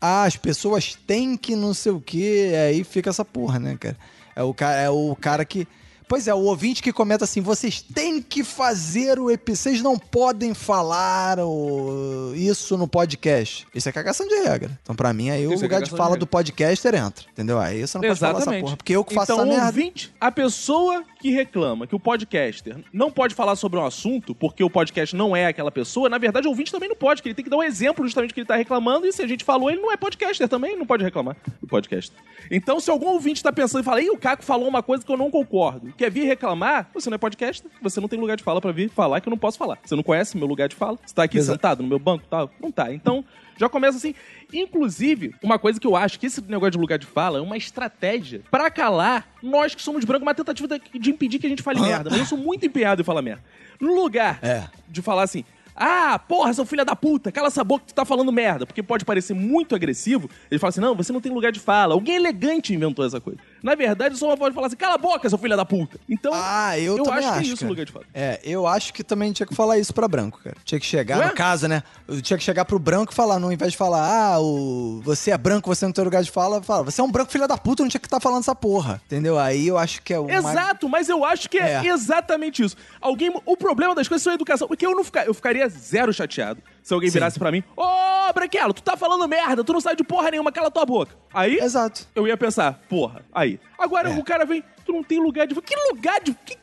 [0.00, 2.52] ah, as pessoas têm que não sei o quê.
[2.68, 3.96] Aí fica essa porra, né, cara?
[4.34, 5.66] É o, ca- é o cara que.
[6.08, 9.62] Pois é, o ouvinte que comenta assim: vocês têm que fazer o episódio.
[9.62, 13.66] Vocês não podem falar o- isso no podcast.
[13.74, 14.78] Isso é cagação de regra.
[14.82, 16.20] Então, pra mim, aí o Isso é lugar de de fala regra.
[16.20, 17.24] do podcaster entra.
[17.30, 17.58] Entendeu?
[17.58, 18.62] Aí você não pode falar essa Exatamente.
[18.64, 18.76] porra.
[18.76, 19.66] Porque eu que faço então, essa merda.
[19.66, 24.64] ouvinte, a pessoa que reclama que o podcaster não pode falar sobre um assunto porque
[24.64, 27.34] o podcast não é aquela pessoa, na verdade o ouvinte também não pode, que ele
[27.34, 29.70] tem que dar um exemplo justamente que ele tá reclamando e se a gente falou,
[29.70, 32.12] ele não é podcaster também, não pode reclamar do podcast.
[32.50, 35.12] Então, se algum ouvinte tá pensando e fala, Ih, o Caco falou uma coisa que
[35.12, 38.42] eu não concordo, quer vir reclamar, você não é podcaster, você não tem lugar de
[38.42, 39.78] fala pra vir falar que eu não posso falar.
[39.84, 40.98] Você não conhece meu lugar de fala?
[41.04, 42.50] Você tá aqui Exa- sentado no meu banco e tal?
[42.60, 42.92] Não tá.
[42.92, 43.24] Então,
[43.58, 44.14] já começa assim.
[44.52, 47.56] Inclusive, uma coisa que eu acho que esse negócio de lugar de fala é uma
[47.56, 51.80] estratégia pra calar nós que somos brancos, uma tentativa de, impedir que a gente fale
[51.80, 52.10] merda.
[52.10, 53.42] Mas eu sou muito empenhado em falar merda.
[53.80, 54.64] No lugar É.
[54.88, 55.44] de falar assim.
[55.74, 58.66] Ah, porra, seu filho da puta, cala essa boca que tu tá falando merda.
[58.66, 60.28] Porque pode parecer muito agressivo.
[60.50, 61.94] Ele fala assim: não, você não tem lugar de fala.
[61.94, 63.40] Alguém elegante inventou essa coisa.
[63.62, 65.98] Na verdade, só pode falar assim: cala a boca, seu filho da puta.
[66.08, 68.04] Então, Ah, eu, eu acho acho, que é isso o lugar de fala.
[68.12, 70.56] É, eu acho que também tinha que falar isso pra branco, cara.
[70.64, 71.82] Tinha que chegar, no caso, né?
[72.08, 74.02] Eu tinha que chegar pro branco e falar, não, ao invés de falar,
[74.34, 75.00] ah, o...
[75.04, 77.46] você é branco, você não tem lugar de fala, fala, você é um branco filho
[77.46, 79.00] da puta, não tinha que estar falando essa porra.
[79.06, 79.38] Entendeu?
[79.38, 80.26] Aí eu acho que é o.
[80.26, 81.86] mais- Exato, mas eu acho que é, É.
[81.86, 82.76] exatamente isso.
[83.00, 86.12] Alguém, o problema das coisas é a educação, porque eu não ficar, eu ficaria zero
[86.12, 87.14] chateado se alguém Sim.
[87.14, 90.50] virasse pra mim: "Ô, Branquelo, tu tá falando merda, tu não sai de porra nenhuma,
[90.52, 91.14] cala tua boca".
[91.32, 92.06] Aí Exato.
[92.14, 93.24] eu ia pensar: "Porra".
[93.32, 93.58] Aí.
[93.78, 94.18] Agora É.
[94.18, 96.62] o cara vem: "Tu não tem lugar de Que lugar de que, que-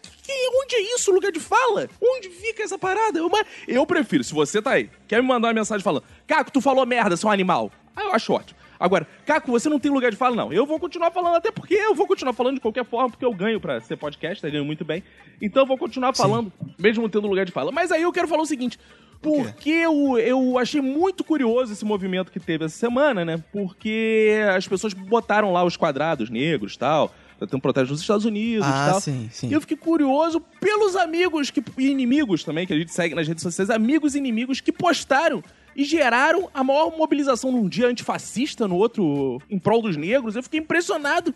[0.64, 1.88] onde é isso, lugar de fala?
[2.02, 3.18] Onde fica essa parada?
[3.18, 3.30] Eu,
[3.68, 6.86] eu prefiro, se você tá aí, quer me mandar uma mensagem falando: "Caco, tu falou
[6.86, 7.72] merda, seu animal".
[7.96, 8.59] Aí eu acho ótimo.
[8.80, 10.54] Agora, Caco, você não tem lugar de fala, não.
[10.54, 13.34] Eu vou continuar falando, até porque eu vou continuar falando de qualquer forma, porque eu
[13.34, 15.04] ganho pra ser podcast, eu ganho muito bem.
[15.42, 17.72] Então eu vou continuar falando, mesmo não tendo lugar de fala.
[17.72, 18.80] Mas aí eu quero falar o seguinte.
[19.22, 23.44] Porque eu, eu achei muito curioso esse movimento que teve essa semana, né?
[23.52, 27.14] Porque as pessoas botaram lá os quadrados negros e tal.
[27.38, 29.02] Tem um protesto nos Estados Unidos Ah, e tal.
[29.02, 29.50] sim, sim.
[29.50, 33.28] E eu fiquei curioso pelos amigos que, e inimigos também, que a gente segue nas
[33.28, 35.42] redes sociais, amigos e inimigos que postaram
[35.80, 40.36] e geraram a maior mobilização num dia antifascista, no outro em prol dos negros.
[40.36, 41.34] Eu fiquei impressionado.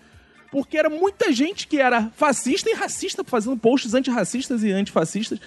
[0.52, 5.40] Porque era muita gente que era fascista e racista fazendo posts antirracistas e antifascistas.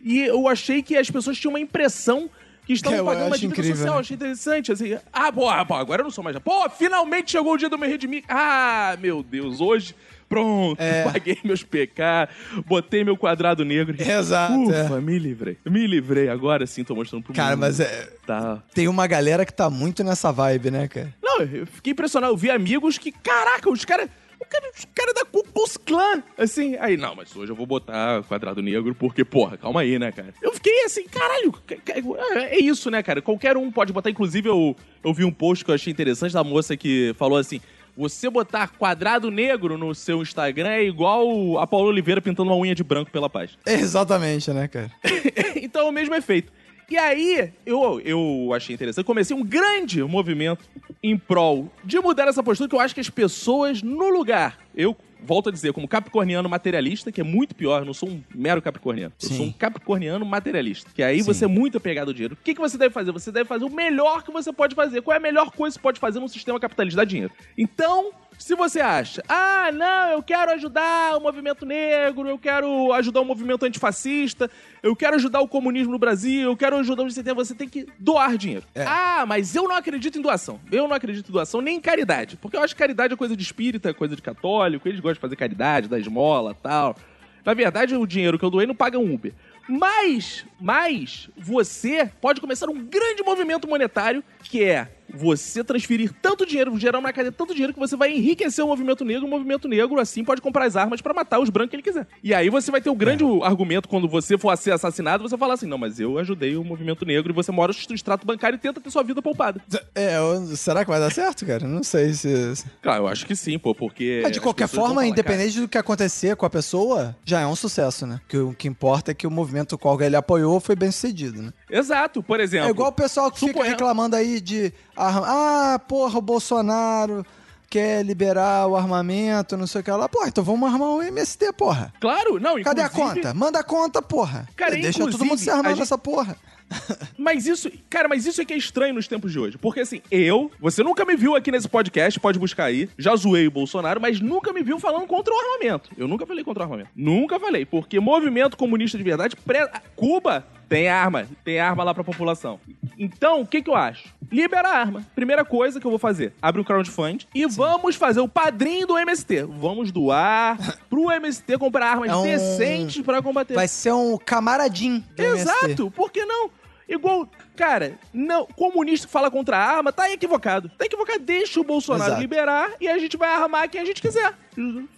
[0.00, 2.30] E eu achei que as pessoas tinham uma impressão
[2.64, 3.94] que estavam É, eu pagando uma dívida incrível, social.
[3.96, 4.00] né?
[4.00, 4.96] Achei interessante, assim.
[5.12, 6.38] Ah, porra, pô, agora eu não sou mais.
[6.38, 8.22] Pô, finalmente chegou o dia do meu redimir.
[8.28, 9.96] Ah, meu Deus, hoje.
[10.28, 11.04] Pronto, É.
[11.04, 12.34] paguei meus pecados,
[12.66, 13.96] botei meu quadrado negro.
[14.00, 15.00] Exato, Ufa, é.
[15.00, 15.56] me livrei.
[15.64, 17.60] Me livrei, agora sim tô mostrando pro Cara, mundo.
[17.60, 18.08] mas é.
[18.26, 18.62] Tá.
[18.74, 21.14] Tem uma galera que tá muito nessa vibe, né, cara?
[21.22, 22.32] Não, eu fiquei impressionado.
[22.32, 24.08] Eu vi amigos que, caraca, os caras.
[24.40, 26.76] O cara, os caras da Ku Klux Klan, assim.
[26.78, 30.34] Aí, não, mas hoje eu vou botar quadrado negro, porque, porra, calma aí, né, cara?
[30.42, 31.94] Eu fiquei assim, caralho, ca- ca-
[32.34, 33.22] é é isso, né, cara?
[33.22, 34.10] Qualquer um pode botar.
[34.10, 37.60] Inclusive, eu, eu vi um post que eu achei interessante da moça que falou assim:
[37.96, 42.74] Você botar quadrado negro no seu Instagram é igual a Paulo Oliveira pintando uma unha
[42.74, 43.56] de branco pela paz.
[43.66, 44.90] Exatamente, né, cara?
[45.56, 46.52] então é o mesmo efeito.
[46.90, 50.64] E aí, eu, eu achei interessante, comecei um grande movimento
[51.02, 54.94] em prol de mudar essa postura, que eu acho que as pessoas, no lugar, eu
[55.24, 58.60] volto a dizer, como capricorniano materialista, que é muito pior, eu não sou um mero
[58.60, 59.36] capricorniano, eu Sim.
[59.36, 61.24] sou um capricorniano materialista, que aí Sim.
[61.24, 62.34] você é muito apegado ao dinheiro.
[62.34, 63.12] O que, que você deve fazer?
[63.12, 65.02] Você deve fazer o melhor que você pode fazer.
[65.02, 66.98] Qual é a melhor coisa que você pode fazer num sistema capitalista?
[66.98, 67.32] Dar dinheiro.
[67.56, 73.20] Então, se você acha, ah, não, eu quero ajudar o movimento negro, eu quero ajudar
[73.20, 74.50] o movimento antifascista,
[74.82, 77.68] eu quero ajudar o comunismo no Brasil, eu quero ajudar o você tem, você tem
[77.68, 78.64] que doar dinheiro.
[78.74, 78.84] É.
[78.86, 80.60] Ah, mas eu não acredito em doação.
[80.70, 83.36] Eu não acredito em doação nem em caridade, porque eu acho que caridade é coisa
[83.36, 86.96] de espírita, é coisa de católico, eles gostam de fazer caridade, dar esmola, tal.
[87.44, 89.32] Na verdade, o dinheiro que eu doei não paga um Uber.
[89.68, 96.78] Mas, mas você pode começar um grande movimento monetário que é você transferir tanto dinheiro,
[96.78, 99.26] gerar uma cadeia tanto dinheiro que você vai enriquecer o movimento negro.
[99.26, 102.06] O movimento negro, assim, pode comprar as armas pra matar os brancos que ele quiser.
[102.22, 105.54] E aí você vai ter o grande argumento quando você for ser assassinado, você falar
[105.54, 108.58] assim: não, mas eu ajudei o movimento negro e você mora no extrato bancário e
[108.58, 109.60] tenta ter sua vida poupada.
[109.94, 110.16] É,
[110.56, 111.66] será que vai dar certo, cara?
[111.66, 112.64] Não sei se.
[112.82, 114.20] Claro, eu acho que sim, pô, porque.
[114.22, 117.46] Mas de as qualquer forma, falar, independente do que acontecer com a pessoa, já é
[117.46, 118.20] um sucesso, né?
[118.28, 121.52] Que o que importa é que o movimento qual ele apoiou foi bem sucedido, né?
[121.68, 121.80] cara.
[121.80, 122.68] Exato, por exemplo.
[122.68, 124.72] É igual o pessoal que fica suponha- reclamando aí de.
[125.08, 127.24] Ah, porra, o Bolsonaro
[127.68, 130.08] quer liberar o armamento, não sei o que lá.
[130.08, 131.92] Porra, então vamos armar o MST, porra.
[132.00, 133.34] Claro, não, Cadê a conta?
[133.34, 134.46] Manda a conta, porra.
[134.56, 136.36] Cara, Deixa todo mundo se armar gente- nessa porra.
[137.18, 139.58] Mas isso, cara, mas isso é que é estranho nos tempos de hoje.
[139.58, 143.46] Porque assim, eu, você nunca me viu aqui nesse podcast, pode buscar aí, já zoei
[143.46, 145.90] o Bolsonaro, mas nunca me viu falando contra o armamento.
[145.96, 146.88] Eu nunca falei contra o armamento.
[146.96, 150.44] Nunca falei, porque movimento comunista de verdade, pré- Cuba
[150.74, 152.58] tem arma, tem arma lá pra população.
[152.98, 154.08] Então, o que que eu acho?
[154.30, 155.06] Libera a arma.
[155.14, 158.98] Primeira coisa que eu vou fazer, abre um crowdfund e vamos fazer o padrinho do
[158.98, 159.44] MST.
[159.44, 160.58] Vamos doar
[160.90, 163.54] pro MST comprar armas É um- decentes pra combater.
[163.54, 165.48] Vai ser um camaradinho do MST.
[165.66, 166.50] Exato, por que não?
[166.88, 170.68] Igual, cara, não, comunista que fala contra a arma, tá equivocado.
[170.76, 172.20] Tá equivocado, deixa o Bolsonaro Exato.
[172.20, 174.34] liberar e a gente vai armar quem a gente quiser.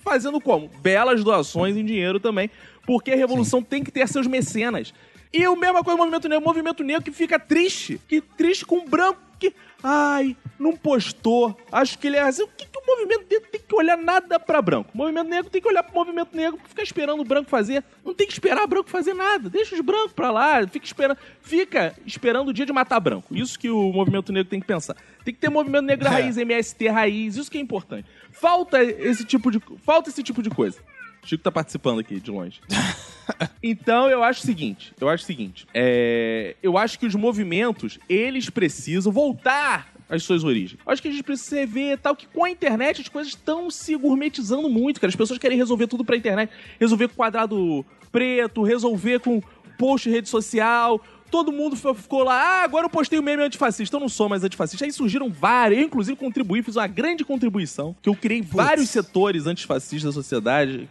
[0.02, 0.68] Fazendo como?
[0.80, 2.50] Belas doações em dinheiro também,
[2.86, 4.92] porque a revolução tem que ter seus mecenas.
[5.36, 8.64] E a mesma coisa o movimento negro, o movimento negro que fica triste, que triste
[8.64, 12.42] com o branco que, ai, não postou, acho que ele é assim.
[12.42, 14.88] O que, que o movimento negro tem que olhar nada pra branco?
[14.94, 17.84] O movimento negro tem que olhar pro movimento negro, ficar esperando o branco fazer.
[18.02, 19.50] Não tem que esperar o branco fazer nada.
[19.50, 23.36] Deixa os brancos pra lá, fica esperando, fica esperando o dia de matar branco.
[23.36, 24.96] Isso que o movimento negro tem que pensar.
[25.22, 26.10] Tem que ter movimento negro É.
[26.10, 28.08] raiz, MST raiz, isso que é importante.
[28.30, 30.78] Falta esse tipo de, falta esse tipo de coisa.
[31.26, 32.60] Chico tá participando aqui de longe.
[33.60, 37.98] Então eu acho o seguinte, eu acho o seguinte, é, eu acho que os movimentos,
[38.08, 40.80] eles precisam voltar às suas origens.
[40.86, 43.96] Acho que a gente precisa ver tal que com a internet as coisas estão se
[43.96, 45.08] gourmetizando muito, cara.
[45.08, 49.42] As pessoas querem resolver tudo pra internet, resolver com quadrado preto, resolver com
[49.76, 51.00] post em rede social.
[51.30, 53.96] Todo mundo ficou lá, ah, agora eu postei o meme antifascista.
[53.96, 54.84] Eu não sou mais antifascista.
[54.84, 59.46] Aí surgiram vários, eu inclusive contribuí, fiz uma grande contribuição, que eu criei vários setores
[59.46, 60.88] antifascistas da sociedade.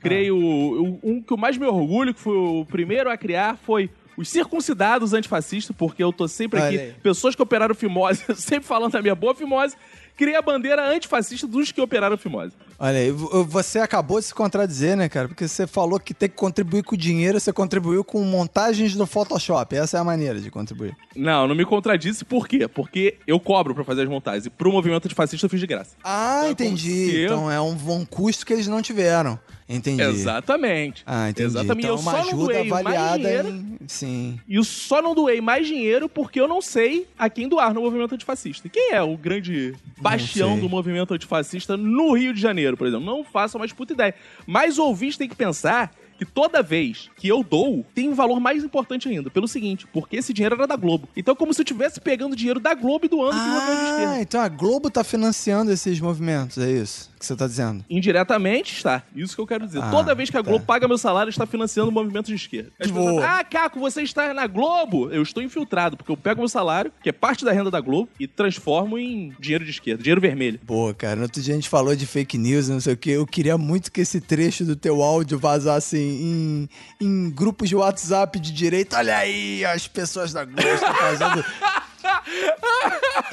[0.00, 3.56] Criei o, o- um que eu mais me orgulho, que foi o primeiro a criar,
[3.56, 6.92] foi os circuncidados antifascistas, porque eu tô sempre Olha aqui, aí.
[7.02, 9.76] pessoas que operaram fimose, sempre falando da minha boa fimose,
[10.18, 12.52] criei a bandeira antifascista dos que operaram fimose.
[12.78, 15.28] Olha aí, vo- você acabou de se contradizer, né, cara?
[15.28, 19.74] Porque você falou que tem que contribuir com dinheiro, você contribuiu com montagens do Photoshop.
[19.74, 20.94] Essa é a maneira de contribuir.
[21.16, 22.68] Não, não me contradisse, por quê?
[22.68, 25.96] Porque eu cobro pra fazer as montagens, e pro movimento antifascista eu fiz de graça.
[26.04, 26.90] Ah, Então, entendi.
[27.10, 29.38] se eu- Então é um, um custo que eles não tiveram.
[29.68, 30.02] Entendi.
[30.02, 31.02] Exatamente.
[31.06, 31.48] Ah, entendi.
[31.48, 31.84] Exatamente.
[31.84, 33.78] Então eu uma só não doei mais dinheiro, em...
[33.86, 34.40] Sim.
[34.48, 37.82] E eu só não doei mais dinheiro porque eu não sei a quem doar no
[37.82, 38.68] movimento antifascista.
[38.68, 43.04] Quem é o grande bastião do movimento antifascista no Rio de Janeiro, por exemplo?
[43.04, 44.14] Não façam mais puta ideia.
[44.46, 48.40] Mas o ouvinte tem que pensar que toda vez que eu dou, tem um valor
[48.40, 49.30] mais importante ainda.
[49.30, 51.08] Pelo seguinte, porque esse dinheiro era da Globo.
[51.16, 54.04] Então é como se eu estivesse pegando dinheiro da Globo e doando pro movimento de
[54.04, 57.84] Ah, então a Globo tá financiando esses movimentos, é isso que você tá dizendo?
[57.88, 59.02] Indiretamente está.
[59.14, 59.82] Isso que eu quero dizer.
[59.82, 60.48] Ah, Toda vez que a tá.
[60.48, 62.70] Globo paga meu salário, está financiando o movimento de esquerda.
[62.78, 63.04] As Boa.
[63.06, 65.10] pessoas, ah, Caco, você está na Globo?
[65.10, 68.08] Eu estou infiltrado, porque eu pego meu salário, que é parte da renda da Globo,
[68.18, 70.60] e transformo em dinheiro de esquerda, dinheiro vermelho.
[70.66, 73.10] Pô, cara, no outro dia a gente falou de fake news, não sei o que.
[73.10, 76.68] Eu queria muito que esse trecho do teu áudio vazasse em,
[77.00, 78.96] em grupos de WhatsApp de direita.
[78.96, 81.44] Olha aí, as pessoas da Globo estão fazendo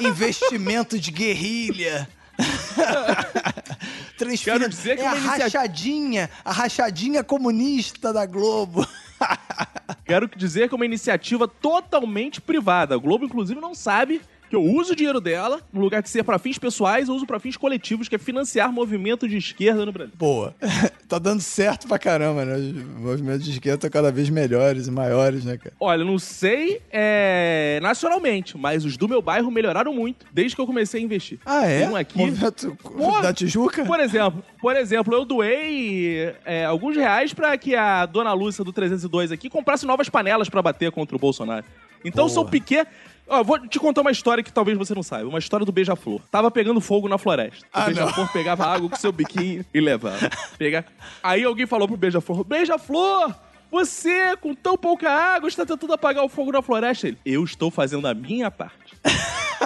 [0.00, 2.08] investimento de guerrilha.
[4.16, 4.60] Transferindo.
[4.64, 8.86] Quero dizer que é a inicia- rachadinha, a rachadinha comunista da Globo.
[10.04, 12.94] Quero dizer que é uma iniciativa totalmente privada.
[12.94, 16.22] A Globo, inclusive, não sabe que eu uso o dinheiro dela, no lugar de ser
[16.24, 19.92] pra fins pessoais, eu uso pra fins coletivos, que é financiar movimento de esquerda no
[19.92, 20.14] Brasil.
[20.16, 20.54] Boa.
[21.08, 22.56] tá dando certo pra caramba, né?
[22.56, 25.74] Os movimentos de esquerda estão cada vez melhores e maiores, né, cara?
[25.80, 30.66] Olha, não sei é, nacionalmente, mas os do meu bairro melhoraram muito desde que eu
[30.66, 31.38] comecei a investir.
[31.44, 31.80] Ah, é?
[31.80, 32.18] Tem um aqui.
[32.18, 33.84] Movimento Pô, da Tijuca?
[33.84, 38.72] Por exemplo, por exemplo, eu doei é, alguns reais pra que a dona Lúcia do
[38.72, 41.64] 302 aqui comprasse novas panelas pra bater contra o Bolsonaro.
[42.04, 42.34] Então Boa.
[42.34, 42.88] são pequenos.
[43.28, 45.28] Ó, vou te contar uma história que talvez você não saiba.
[45.28, 46.20] Uma história do beija-flor.
[46.30, 47.66] Tava pegando fogo na floresta.
[47.66, 50.30] O Ah, beija-flor pegava água com seu biquinho e levava.
[50.56, 50.84] Pega...
[51.22, 53.34] Aí alguém falou pro beija-flor: Beija-flor!
[53.70, 57.08] Você, com tão pouca água, está tentando apagar o fogo na floresta.
[57.08, 58.94] Ele, eu estou fazendo a minha parte.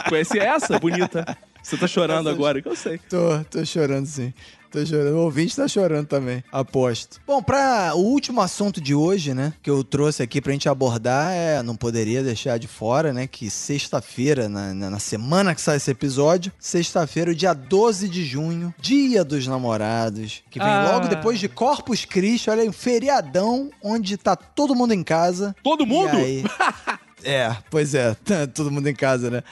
[0.08, 1.36] Conhece essa, bonita?
[1.62, 2.98] Você tá chorando agora, que eu sei.
[2.98, 4.32] Tô, tô chorando sim.
[4.70, 5.16] Tô chorando.
[5.16, 7.20] O ouvinte tá chorando também, aposto.
[7.26, 11.32] Bom, pra o último assunto de hoje, né, que eu trouxe aqui pra gente abordar,
[11.32, 15.76] é, não poderia deixar de fora, né, que sexta-feira, na, na, na semana que sai
[15.78, 20.92] esse episódio, sexta-feira, o dia 12 de junho, dia dos namorados, que vem Ah.
[20.92, 25.54] logo depois de Corpus Christi, olha aí, um feriadão onde tá todo mundo em casa.
[25.64, 26.16] Todo mundo?
[26.16, 26.44] Aí-
[27.24, 29.42] é, pois é, tá todo mundo em casa, né?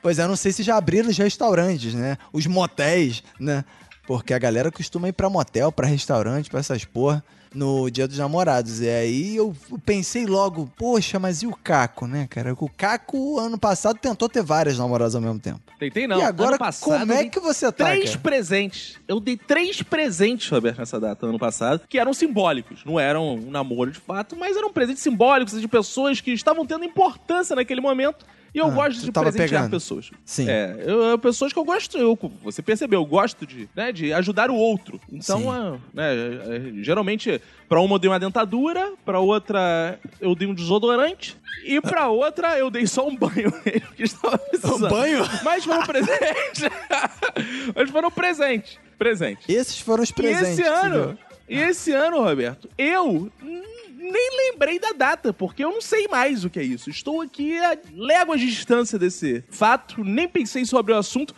[0.00, 2.16] Pois é, eu não sei se já abriram os restaurantes, né?
[2.32, 3.64] Os motéis, né?
[4.08, 7.22] Porque a galera costuma ir pra motel, pra restaurante, pra essas porra,
[7.54, 8.80] no dia dos namorados.
[8.80, 9.54] E aí eu
[9.84, 12.54] pensei logo, poxa, mas e o Caco, né, cara?
[12.58, 15.60] O Caco, ano passado, tentou ter várias namoradas ao mesmo tempo.
[15.78, 16.18] Tentei não.
[16.18, 18.20] e agora, Ano passado, como é que você tá, Três cara?
[18.22, 18.96] presentes.
[19.06, 22.80] Eu dei três presentes, Roberto, nessa data, ano passado, que eram simbólicos.
[22.86, 26.82] Não eram um namoro de fato, mas eram presentes simbólicos de pessoas que estavam tendo
[26.82, 28.24] importância naquele momento.
[28.54, 29.70] E eu Ah, gosto de presentear pegando.
[29.70, 30.10] pessoas.
[30.24, 30.48] Sim.
[30.48, 34.12] É, eu, eu- pessoas que eu gosto, eu, você percebeu, eu gosto de, né, de
[34.12, 34.98] ajudar o outro.
[35.12, 40.34] Então, ah, né, é, é, geralmente, pra uma eu dei uma dentadura, pra outra eu
[40.34, 43.52] dei um desodorante, e pra outra eu dei só um banho
[43.96, 44.86] que estava precisando.
[44.86, 45.24] Um banho?
[45.44, 46.62] Mas foram presente.
[47.76, 48.80] Mas foram presente.
[48.98, 49.40] Presente.
[49.52, 50.48] Esses foram os E presentes.
[50.58, 51.18] esse que você ano.
[51.48, 53.30] E esse ano, Roberto, eu
[53.98, 56.88] nem lembrei da data, porque eu não sei mais o que é isso.
[56.88, 61.34] Estou aqui a léguas de distância desse fato, nem pensei sobre o assunto.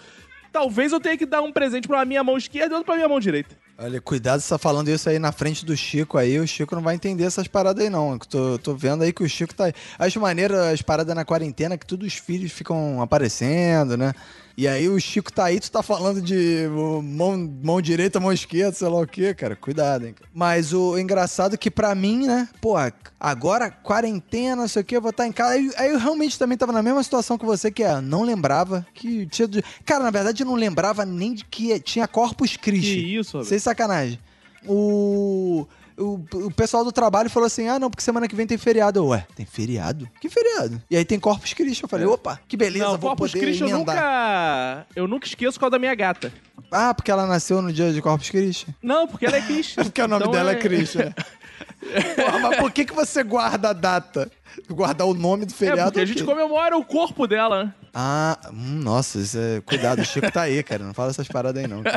[0.53, 3.09] Talvez eu tenha que dar um presente pra minha mão esquerda e outro pra minha
[3.09, 3.57] mão direita.
[3.83, 6.39] Olha, cuidado, você tá falando isso aí na frente do Chico aí.
[6.39, 8.19] O Chico não vai entender essas paradas aí, não.
[8.19, 9.73] Tô, tô vendo aí que o Chico tá.
[9.99, 14.13] Acho maneiro as paradas na quarentena que todos os filhos ficam aparecendo, né?
[14.61, 16.69] E aí o Chico tá aí, tu tá falando de
[17.03, 19.57] mão, mão direita, mão esquerda, sei lá o quê, cara.
[19.57, 20.15] Cuidado, hein?
[20.35, 22.47] Mas o engraçado é que pra mim, né?
[22.61, 22.75] Pô,
[23.19, 25.55] agora quarentena, não sei o quê, eu vou estar em casa.
[25.55, 28.87] Aí, aí eu realmente também tava na mesma situação que você, que é, não lembrava
[28.93, 29.49] que tinha.
[29.87, 32.97] Cara, na verdade eu não lembrava nem de que tinha Corpus Christi.
[32.97, 33.43] Que isso?
[33.45, 34.21] Sem sacanagem.
[34.67, 35.67] O,
[36.01, 38.99] o, o pessoal do trabalho falou assim: ah, não, porque semana que vem tem feriado.
[38.99, 40.09] Eu, Ué, tem feriado?
[40.21, 40.81] Que feriado?
[40.91, 41.83] E aí tem Corpus Christi.
[41.83, 43.95] Eu falei: opa, que beleza, não, vou Corpus poder Christi eu emendar.
[43.97, 44.87] nunca...
[44.97, 46.33] Eu nunca esqueço qual da minha gata.
[46.73, 48.67] Ah, porque ela nasceu no dia de Corpus Christi?
[48.83, 49.75] Não, porque ela é Christi.
[49.83, 50.99] Porque o nome Então dela é, Christi.
[50.99, 51.15] né?
[52.17, 54.31] Porra, mas por que, que você guarda a data?
[54.71, 55.91] Guardar o nome do É, feriado?
[55.91, 56.35] porque a gente ok.
[56.35, 57.75] comemora o corpo dela, né?
[57.93, 59.61] Ah, hum, nossa, isso é...
[59.63, 60.85] cuidado, o Chico tá aí, cara.
[60.85, 61.83] Não fala essas paradas aí, não.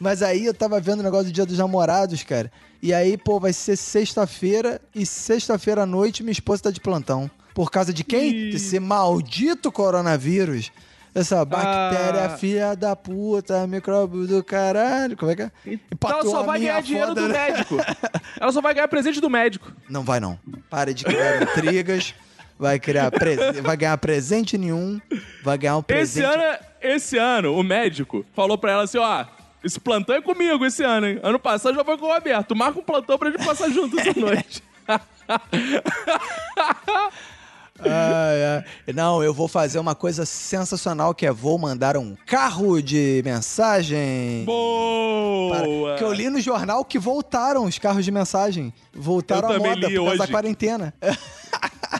[0.00, 2.50] Mas aí eu tava vendo o negócio do Dia dos Namorados, cara.
[2.82, 7.30] E aí, pô, vai ser sexta-feira e sexta-feira à noite minha esposa tá de plantão.
[7.54, 8.30] Por causa de quem?
[8.30, 8.50] Ih.
[8.52, 10.70] Desse maldito coronavírus.
[11.14, 12.36] Essa bactéria Ah.
[12.36, 15.16] filha da puta, micróbio do caralho.
[15.16, 15.50] Como é que é?
[15.66, 17.34] Então ela só vai ganhar dinheiro foda, do né?
[17.50, 17.76] médico.
[18.40, 19.72] Ela só vai ganhar presente do médico.
[19.88, 20.38] Não vai não.
[20.70, 22.14] Pare de criar intrigas.
[22.56, 25.00] Vai criar prese- vai ganhar presente nenhum.
[25.42, 25.86] Vai ganhar um Esse
[26.20, 26.24] presente.
[26.26, 29.24] ano, esse ano, o médico falou pra ela assim, ó...
[29.62, 31.20] Esse plantão é comigo esse ano, hein?
[31.22, 32.54] Ano passado já foi com o Roberto.
[32.54, 34.62] Marca um plantão pra gente passar junto essa noite.
[37.80, 38.44] Ai,
[38.86, 38.92] ai.
[38.92, 44.44] Não, eu vou fazer uma coisa sensacional que é vou mandar um carro de mensagem.
[44.44, 45.94] Para- Boa!
[45.96, 48.72] Que eu li no jornal que voltaram os carros de mensagem.
[48.92, 50.32] Voltaram Eu à moda por causa da hoje.
[50.32, 50.94] quarentena.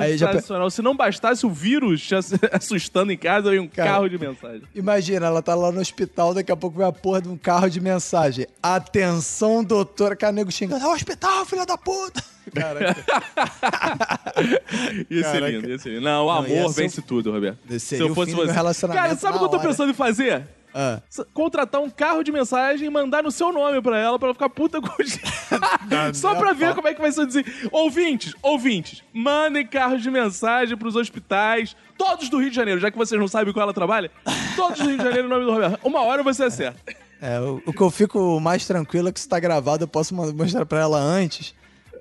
[0.00, 0.70] Aí já Sensacional.
[0.70, 3.90] Se não bastasse o vírus te ass- assustando em casa, vem um Cara.
[3.90, 4.62] carro de mensagem.
[4.74, 7.68] Imagina, ela tá lá no hospital, daqui a pouco vem a porra de um carro
[7.68, 8.46] de mensagem.
[8.62, 10.84] Atenção, doutora, que a nego xingando.
[10.84, 12.22] É o hospital, filha da puta!
[12.54, 12.94] Caraca.
[15.08, 15.48] Ser Caraca.
[15.48, 16.02] lindo, ia ser lindo.
[16.02, 17.58] Não, o Não, amor ser vence tudo, Roberto.
[17.80, 19.66] Fim do meu relacionamento Cara, sabe o que eu tô hora.
[19.68, 20.46] pensando em fazer?
[20.74, 21.00] Ah.
[21.32, 24.48] Contratar um carro de mensagem e mandar no seu nome pra ela, pra ela ficar
[24.48, 24.94] puta com o.
[26.12, 27.28] Só pra ver como é que vai ser o.
[27.70, 32.98] Ouvintes, ouvintes, mandem carros de mensagem pros hospitais, todos do Rio de Janeiro, já que
[32.98, 34.10] vocês não sabem qual ela trabalha,
[34.56, 35.78] todos do Rio de Janeiro, em nome do Roberto.
[35.84, 36.80] Uma hora você acerta.
[37.22, 40.12] É, o, o que eu fico mais tranquilo é que se tá gravado, eu posso
[40.14, 41.54] mostrar pra ela antes.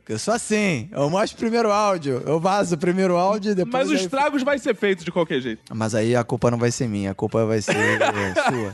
[0.07, 0.89] Eu sou assim.
[0.91, 2.21] Eu mostro primeiro o áudio.
[2.25, 3.85] Eu vazo o primeiro áudio e depois.
[3.85, 5.61] Mas os aí- estragos vai ser feito de qualquer jeito.
[5.73, 8.73] Mas aí a culpa não vai ser minha, a culpa vai ser é, sua.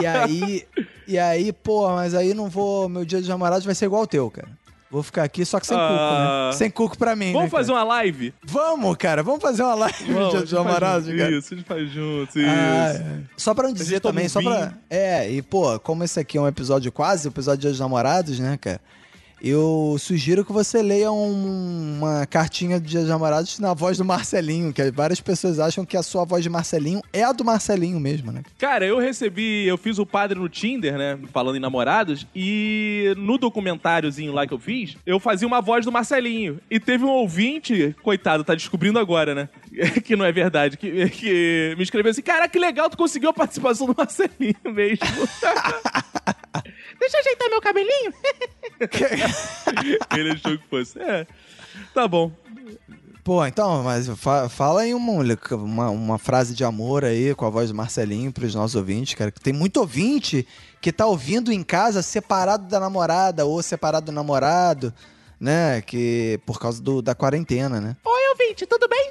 [0.00, 0.66] E aí,
[1.06, 2.88] e aí, pô, mas aí não vou.
[2.88, 4.48] Meu dia dos namorados vai ser igual ao teu, cara.
[4.90, 6.48] Vou ficar aqui só que sem cuco, Ah.
[6.50, 6.56] né?
[6.56, 7.32] Sem cuco pra mim.
[7.32, 8.32] Vamos né, fazer uma live?
[8.42, 11.30] Vamos, cara, vamos fazer uma live no dia dos namorados, cara.
[11.30, 12.46] Isso, a gente faz juntos, isso.
[12.48, 13.20] Ah.
[13.36, 14.72] Só pra não dizer também, só pra.
[14.88, 18.38] É, e pô, como esse aqui é um episódio quase, o episódio Dia dos Namorados,
[18.38, 18.80] né, cara?
[19.42, 24.90] Eu sugiro que você leia um- uma cartinha dos Namorados na voz do Marcelinho, que
[24.90, 28.42] várias pessoas acham que a sua voz de Marcelinho é a do Marcelinho mesmo, né?
[28.58, 31.18] Cara, eu recebi, eu fiz o padre no Tinder, né?
[31.32, 35.92] Falando em namorados, e no documentáriozinho lá que eu fiz, eu fazia uma voz do
[35.92, 36.58] Marcelinho.
[36.70, 39.48] E teve um ouvinte, coitado, tá descobrindo agora, né?
[40.04, 43.32] que não é verdade, que, que me escreveu assim: Cara, que legal, tu conseguiu a
[43.32, 44.98] participação do Marcelinho mesmo.
[46.98, 48.12] Deixa eu ajeitar meu cabelinho.
[50.16, 51.00] Ele achou que fosse.
[51.00, 51.26] É,
[51.94, 52.32] tá bom.
[53.22, 55.22] Pô, então, mas fa- fala aí uma,
[55.52, 59.30] uma, uma frase de amor aí com a voz do Marcelinho pros nossos ouvintes, cara.
[59.30, 60.46] Que tem muito ouvinte
[60.80, 64.92] que tá ouvindo em casa separado da namorada ou separado do namorado,
[65.38, 65.82] né?
[65.82, 67.96] Que por causa do, da quarentena, né?
[68.04, 69.10] Oi, ouvinte, tudo bem?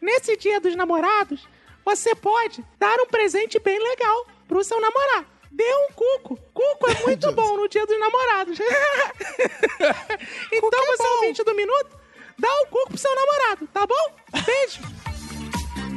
[0.00, 1.46] Nesse dia dos namorados,
[1.84, 5.26] você pode dar um presente bem legal pro seu namorado.
[5.50, 6.38] Dê um cuco.
[6.54, 8.58] Cuco é muito bom no dia dos namorados.
[10.52, 11.98] então, você ouvinte do minuto,
[12.38, 14.40] dá um cuco pro seu namorado, tá bom?
[14.44, 14.80] Beijo.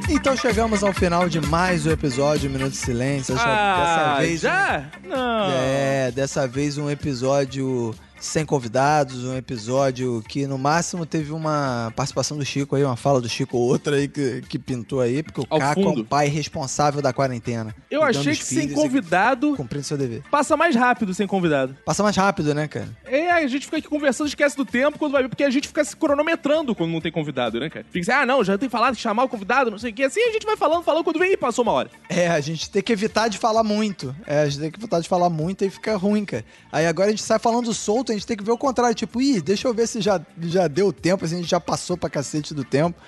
[0.10, 3.34] Então chegamos ao final de mais um episódio Minuto de Silêncio.
[3.34, 4.42] Dessa, Ah, dessa vez.
[4.42, 4.92] já?
[5.04, 5.52] Não.
[5.52, 12.38] É, dessa vez um episódio sem convidados, um episódio que no máximo teve uma participação
[12.38, 15.42] do Chico aí, uma fala do Chico ou outra aí que, que pintou aí, porque
[15.42, 16.02] o Ao Caco é fundo.
[16.02, 17.76] um pai responsável da quarentena.
[17.92, 20.24] Eu achei que sem e convidado Cumprindo seu dever.
[20.32, 21.76] passa mais rápido sem convidado.
[21.86, 22.90] Passa mais rápido, né, cara?
[23.04, 25.68] É, a gente fica aqui conversando, esquece do tempo quando vai ver, porque a gente
[25.68, 27.86] fica se cronometrando quando não tem convidado, né, cara?
[27.92, 30.04] Fica assim, ah, não, já tem falado chamar o convidado, não sei o quê.
[30.04, 31.90] Assim a gente vai falando, falando, quando vem, ih, passou uma hora.
[32.08, 34.16] É, a gente tem que evitar de falar muito.
[34.26, 36.46] É, a gente tem que evitar de falar muito e fica ruim, cara.
[36.72, 38.96] Aí agora a gente sai falando solto, a gente tem que ver o contrário.
[38.96, 41.98] Tipo, ih, deixa eu ver se já, já deu tempo, assim, a gente já passou
[41.98, 43.00] pra cacete do tempo.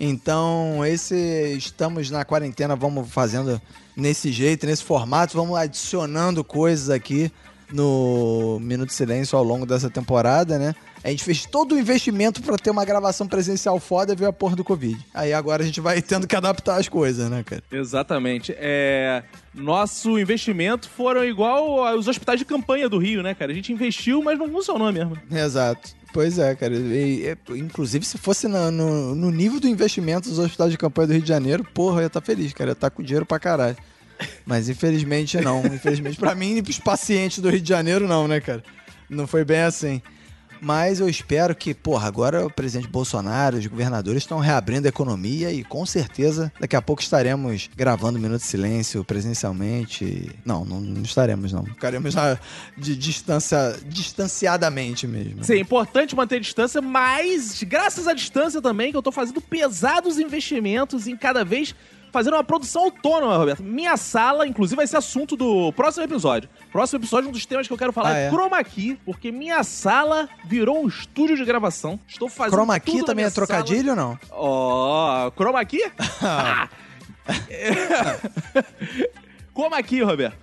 [0.00, 3.60] Então, esse estamos na quarentena, vamos fazendo
[3.96, 7.30] nesse jeito, nesse formato, vamos adicionando coisas aqui
[7.72, 10.74] no Minuto de Silêncio ao longo dessa temporada, né?
[11.04, 14.32] A gente fez todo o investimento pra ter uma gravação presencial foda e veio a
[14.32, 14.96] porra do Covid.
[15.12, 17.62] Aí agora a gente vai tendo que adaptar as coisas, né, cara?
[17.72, 18.54] Exatamente.
[18.56, 19.24] É.
[19.54, 23.50] Nosso investimento foram igual aos hospitais de campanha do Rio, né, cara?
[23.50, 25.16] A gente investiu, mas não funcionou mesmo.
[25.30, 25.90] Exato.
[26.12, 26.74] Pois é, cara.
[26.74, 31.08] E, e, inclusive, se fosse na- no, no nível do investimento dos hospitais de campanha
[31.08, 32.68] do Rio de Janeiro, porra, eu ia estar feliz, cara.
[32.70, 33.76] Eu ia estar com dinheiro pra caralho.
[34.46, 35.64] Mas infelizmente não.
[35.66, 38.62] Infelizmente, pra mim e pros pacientes do Rio de Janeiro, não, né, cara?
[39.08, 40.00] Não foi bem assim.
[40.64, 45.50] Mas eu espero que, porra, agora o presidente Bolsonaro, os governadores estão reabrindo a economia
[45.50, 50.30] e com certeza daqui a pouco estaremos gravando Minuto de Silêncio presencialmente.
[50.44, 51.64] Não, não, não estaremos, não.
[51.64, 52.38] Ficaremos já
[52.78, 55.42] de distância, distanciadamente mesmo.
[55.42, 60.16] Sim, é importante manter distância, mas graças à distância também que eu tô fazendo pesados
[60.16, 61.74] investimentos em cada vez
[62.12, 63.62] fazendo uma produção autônoma, Roberto.
[63.62, 66.48] Minha sala, inclusive, vai ser assunto do próximo episódio.
[66.70, 68.30] Próximo episódio, um dos temas que eu quero falar Ah, é, é?
[68.30, 71.98] chroma key, porque minha sala virou um estúdio de gravação.
[72.06, 74.18] Estou fazendo Chroma key também é trocadilho ou não?
[74.30, 75.82] Ó, chroma key?
[76.22, 76.68] Ah.
[79.54, 80.36] chroma key, Roberto.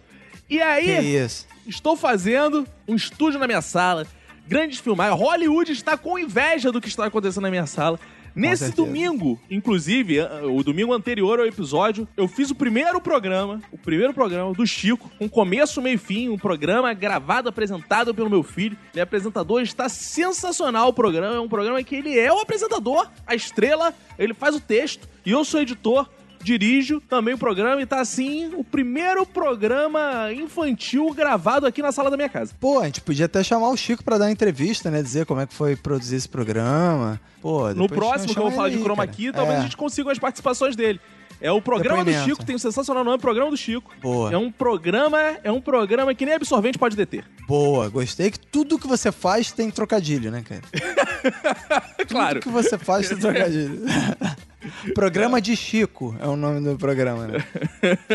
[0.49, 1.47] E aí, Que isso?
[1.67, 4.07] Estou fazendo um estúdio na minha sala,
[4.47, 5.19] grandes filmagens.
[5.19, 7.99] Hollywood está com inveja do que está acontecendo na minha sala.
[8.39, 8.85] Nesse certeza.
[8.85, 14.53] domingo, inclusive, o domingo anterior ao episódio, eu fiz o primeiro programa, o primeiro programa
[14.53, 18.77] do Chico, com começo, meio e fim, um programa gravado, apresentado pelo meu filho.
[18.93, 23.09] Ele é apresentador, está sensacional o programa, é um programa que ele é o apresentador,
[23.27, 26.09] a estrela, ele faz o texto, e eu sou editor,
[26.41, 32.09] dirijo também o programa e tá assim o primeiro programa infantil gravado aqui na sala
[32.09, 32.53] da minha casa.
[32.59, 35.01] Pô, a gente podia até chamar o Chico pra dar uma entrevista, né?
[35.01, 37.19] Dizer como é que foi produzir esse programa.
[37.41, 40.11] Pô, No próximo que eu vou falar de chroma key, talvez É, a gente consiga
[40.11, 40.99] as participações dele.
[41.41, 42.11] É o programa do.
[42.11, 43.91] Chico, tem um sensacional nome, Programa do Chico.
[44.01, 44.31] Boa.
[44.31, 47.23] É um programa, é um programa que nem absorvente pode deter.
[47.47, 50.61] Boa, gostei que tudo que você faz tem trocadilho, né, cara?
[52.09, 52.39] claro.
[52.41, 53.81] Tudo que você faz tem trocadilho.
[54.93, 57.43] programa de Chico é o nome do programa, né?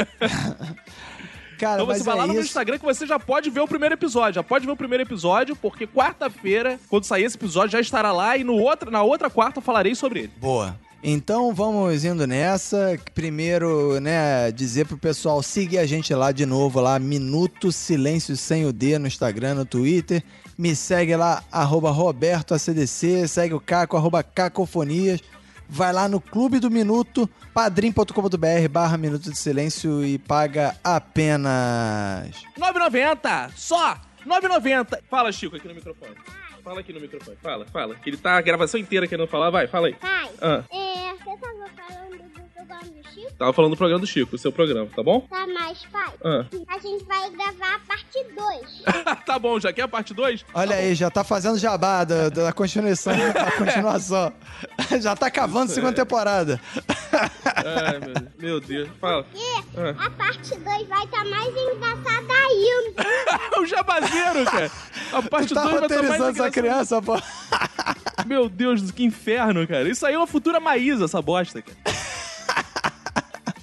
[1.58, 2.42] Cara, Então você vai lá é no meu.
[2.42, 4.34] Instagram que você já pode ver o primeiro episódio.
[4.34, 8.36] Já pode ver o primeiro episódio, porque quarta-feira, quando sair esse episódio, já estará lá
[8.36, 10.32] e no outra, na outra quarta eu falarei sobre ele.
[10.36, 10.76] Boa.
[11.02, 12.98] Então vamos indo nessa.
[13.14, 18.64] Primeiro, né, dizer pro pessoal seguir a gente lá de novo, lá, Minuto Silêncio Sem
[18.64, 20.24] o D no Instagram, no Twitter.
[20.56, 25.20] Me segue lá, arroba Roberto ACDC, segue o Caco, arroba Cacofonias.
[25.74, 32.30] Vai lá no Clube do Minuto, padrim.com.br barra Minuto de Silêncio e paga apenas...
[32.56, 33.50] 9,90!
[33.56, 33.96] Só!
[34.24, 35.00] 9,90!
[35.10, 36.14] Fala, Chico, aqui no microfone.
[36.62, 37.36] Fala aqui no microfone.
[37.42, 37.96] Fala, fala.
[37.96, 39.50] Que ele tá a gravação inteira querendo falar.
[39.50, 39.94] Vai, fala aí.
[39.94, 42.33] Pai, Ah, é, você tava falando do
[42.64, 43.32] programa do Chico?
[43.38, 45.20] tava falando do programa do Chico, o seu programa, tá bom?
[45.20, 46.44] Tá, mas pai, Ah.
[46.68, 48.82] a gente vai gravar a parte 2.
[49.26, 50.44] tá bom, já quer a parte 2?
[50.54, 53.12] Olha aí, já tá fazendo jabá da, da continuação.
[53.32, 54.32] da continuação.
[55.00, 56.60] já tá cavando segunda temporada.
[57.54, 58.88] Ai, meu, meu Deus.
[59.00, 59.26] Fala.
[59.34, 60.06] E Ah.
[60.06, 63.04] a parte 2 vai estar mais engraçada ainda.
[63.60, 64.70] o jabazeiro, cara.
[65.12, 66.50] A parte Tu tá 2 vai estar mais roteirizando essa engraçada.
[66.50, 67.16] criança, pô.
[68.26, 69.88] Meu Deus, que inferno, cara.
[69.88, 71.76] Isso aí é uma futura Maísa, essa bosta, cara.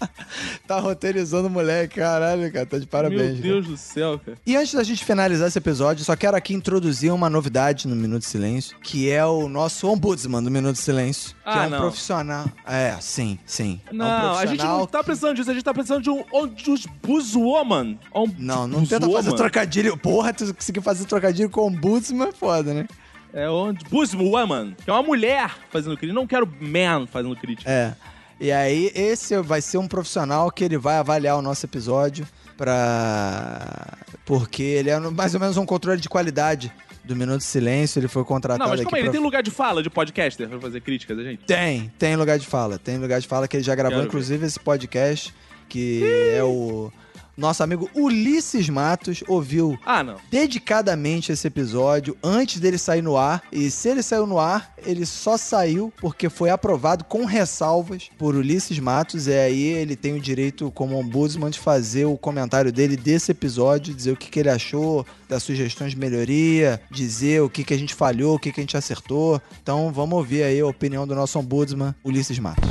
[0.68, 2.66] Tá roteirizando o moleque, caralho, cara.
[2.66, 3.20] Tá de parabéns.
[3.20, 3.41] Meu cara.
[3.41, 4.38] Deus do céu, cara.
[4.45, 8.22] E antes da gente finalizar esse episódio, só quero aqui introduzir uma novidade no Minuto
[8.22, 11.70] de Silêncio, que é o nosso ombudsman do Minuto de Silêncio, que Ah, é um
[11.70, 11.80] não.
[11.80, 12.45] profissional.
[12.66, 13.82] É, sim, sim.
[13.88, 16.24] é um Não, a gente não tá precisando disso, a gente tá precisando de um
[16.32, 17.97] ombudswoman.
[18.14, 19.97] Om- Não, não tenta fazer trocadilho.
[19.97, 22.88] Porra, tu conseguir fazer trocadilho com ombudsman é foda, né?
[23.34, 26.14] É ombudswoman, que é uma mulher fazendo crítica.
[26.20, 27.70] Não quero man fazendo crítica.
[27.70, 27.93] É.
[28.42, 32.28] E aí, esse vai ser um profissional que ele vai avaliar o nosso episódio
[32.58, 33.98] pra.
[34.26, 36.72] Porque ele é mais ou menos um controle de qualidade
[37.04, 38.00] do Minuto de Silêncio.
[38.00, 39.00] Ele foi contratado Não, mas como é?
[39.00, 41.44] Ele pra- tem lugar de fala de podcaster pra fazer críticas a gente?
[41.46, 42.80] Tem, tem lugar de fala.
[42.80, 45.34] Tem lugar de fala que ele já gravou, Quero inclusive, esse podcast,
[45.70, 46.02] que
[46.36, 46.92] é o
[47.38, 53.42] nosso amigo Ulisses Matos ouviu Ah, dedicadamente esse episódio antes dele sair no ar.
[53.52, 58.36] E se ele saiu no ar, ele só saiu porque foi aprovado com ressalvas por
[58.36, 59.28] Ulisses Matos.
[59.28, 63.94] E aí ele tem o direito, como ombudsman, de fazer o comentário dele desse episódio,
[63.94, 67.78] dizer o que, que ele achou, das sugestões de melhoria, dizer o que, que a
[67.78, 69.42] gente falhou, o que, que a gente acertou.
[69.62, 72.70] Então vamos ouvir aí a opinião do nosso ombudsman, Ulisses Matos.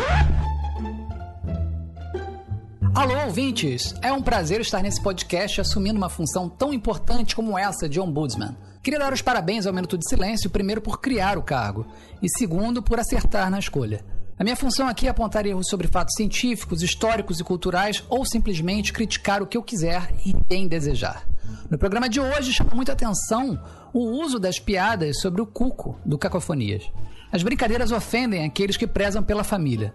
[2.93, 3.95] Alô, ouvintes!
[4.03, 8.57] É um prazer estar nesse podcast assumindo uma função tão importante como essa de Ombudsman.
[8.83, 11.87] Queria dar os parabéns ao Minuto de Silêncio, primeiro por criar o cargo,
[12.21, 14.05] e segundo por acertar na escolha.
[14.37, 18.93] A minha função aqui é apontar erros sobre fatos científicos, históricos e culturais, ou simplesmente
[18.93, 21.27] criticar o que eu quiser e bem desejar.
[21.71, 23.63] No programa de hoje chama muita atenção
[23.93, 26.91] o uso das piadas sobre o cuco do Cacofonias.
[27.31, 29.95] As brincadeiras ofendem aqueles que prezam pela família.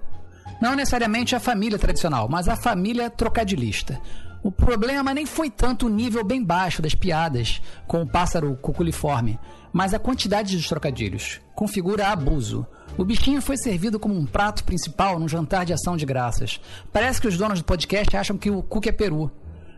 [0.62, 4.00] Não necessariamente a família tradicional, mas a família trocadilhista.
[4.44, 9.40] O problema nem foi tanto o nível bem baixo das piadas com o pássaro cuculiforme,
[9.74, 11.42] mas a quantidade de trocadilhos.
[11.56, 12.66] Configura abuso.
[12.98, 16.62] O bichinho foi servido como um prato principal num jantar de ação de graças.
[16.94, 19.32] Parece que os donos do podcast acham que o cuco é peru.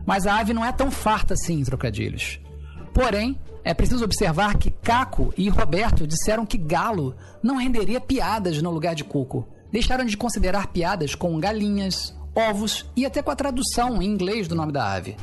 [0.04, 2.38] Mas a ave não é tão farta assim em trocadilhos.
[2.92, 8.70] Porém, é preciso observar que Caco e Roberto disseram que galo não renderia piadas no
[8.70, 9.48] lugar de cuco.
[9.70, 14.54] Deixaram de considerar piadas com galinhas, ovos e até com a tradução em inglês do
[14.54, 15.16] nome da ave.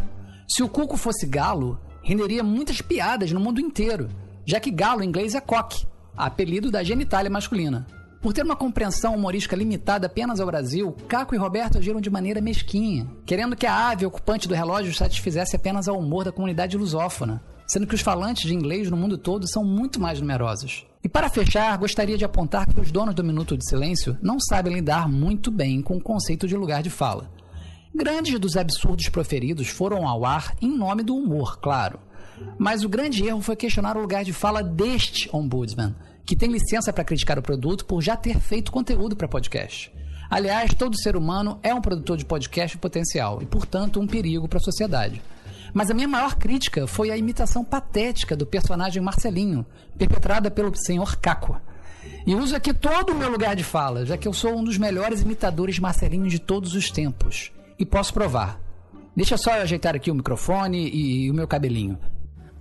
[0.47, 4.09] Se o cuco fosse galo, renderia muitas piadas no mundo inteiro,
[4.45, 5.85] já que galo em inglês é cock,
[6.15, 7.87] apelido da genitália masculina.
[8.21, 12.41] Por ter uma compreensão humorística limitada apenas ao Brasil, Caco e Roberto agiram de maneira
[12.41, 17.43] mesquinha, querendo que a ave ocupante do relógio satisfizesse apenas ao humor da comunidade lusófona,
[17.67, 20.87] sendo que os falantes de inglês no mundo todo são muito mais numerosos.
[21.05, 24.73] E para fechar, gostaria de apontar que os donos do Minuto de Silêncio não sabem
[24.73, 27.29] lidar muito bem com o conceito de lugar de fala.
[27.93, 31.99] Grandes dos absurdos proferidos foram ao ar em nome do humor, claro.
[32.57, 35.95] Mas o grande erro foi questionar o lugar de fala deste ombudsman,
[36.25, 39.93] que tem licença para criticar o produto por já ter feito conteúdo para podcast.
[40.27, 44.57] Aliás, todo ser humano é um produtor de podcast potencial e, portanto, um perigo para
[44.57, 45.21] a sociedade.
[45.75, 49.65] Mas a minha maior crítica foi a imitação patética do personagem Marcelinho,
[49.97, 51.59] perpetrada pelo senhor Caco.
[52.25, 54.77] E uso aqui todo o meu lugar de fala, já que eu sou um dos
[54.77, 57.51] melhores imitadores Marcelinho de todos os tempos.
[57.77, 58.57] E posso provar.
[59.13, 61.99] Deixa só eu ajeitar aqui o microfone e o meu cabelinho.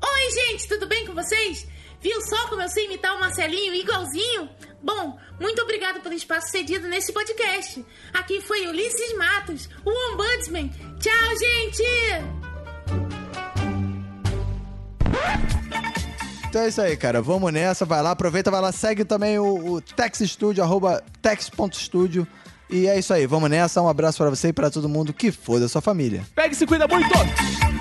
[0.03, 1.69] Oi, gente, tudo bem com vocês?
[2.01, 4.49] Viu só como eu sei imitar o Marcelinho igualzinho?
[4.83, 7.85] Bom, muito obrigado pelo espaço cedido nesse podcast.
[8.13, 10.69] Aqui foi Ulisses Matos, o Ombudsman.
[10.99, 12.44] Tchau, gente!
[16.49, 17.21] Então é isso aí, cara.
[17.21, 22.27] Vamos nessa, vai lá, aproveita, vai lá, segue também o, o Tex Studio, arroba tex.studio.
[22.71, 23.83] E é isso aí, vamos nessa.
[23.83, 26.25] Um abraço pra você e pra todo mundo que for da sua família.
[26.35, 27.74] Pega e se cuida muito!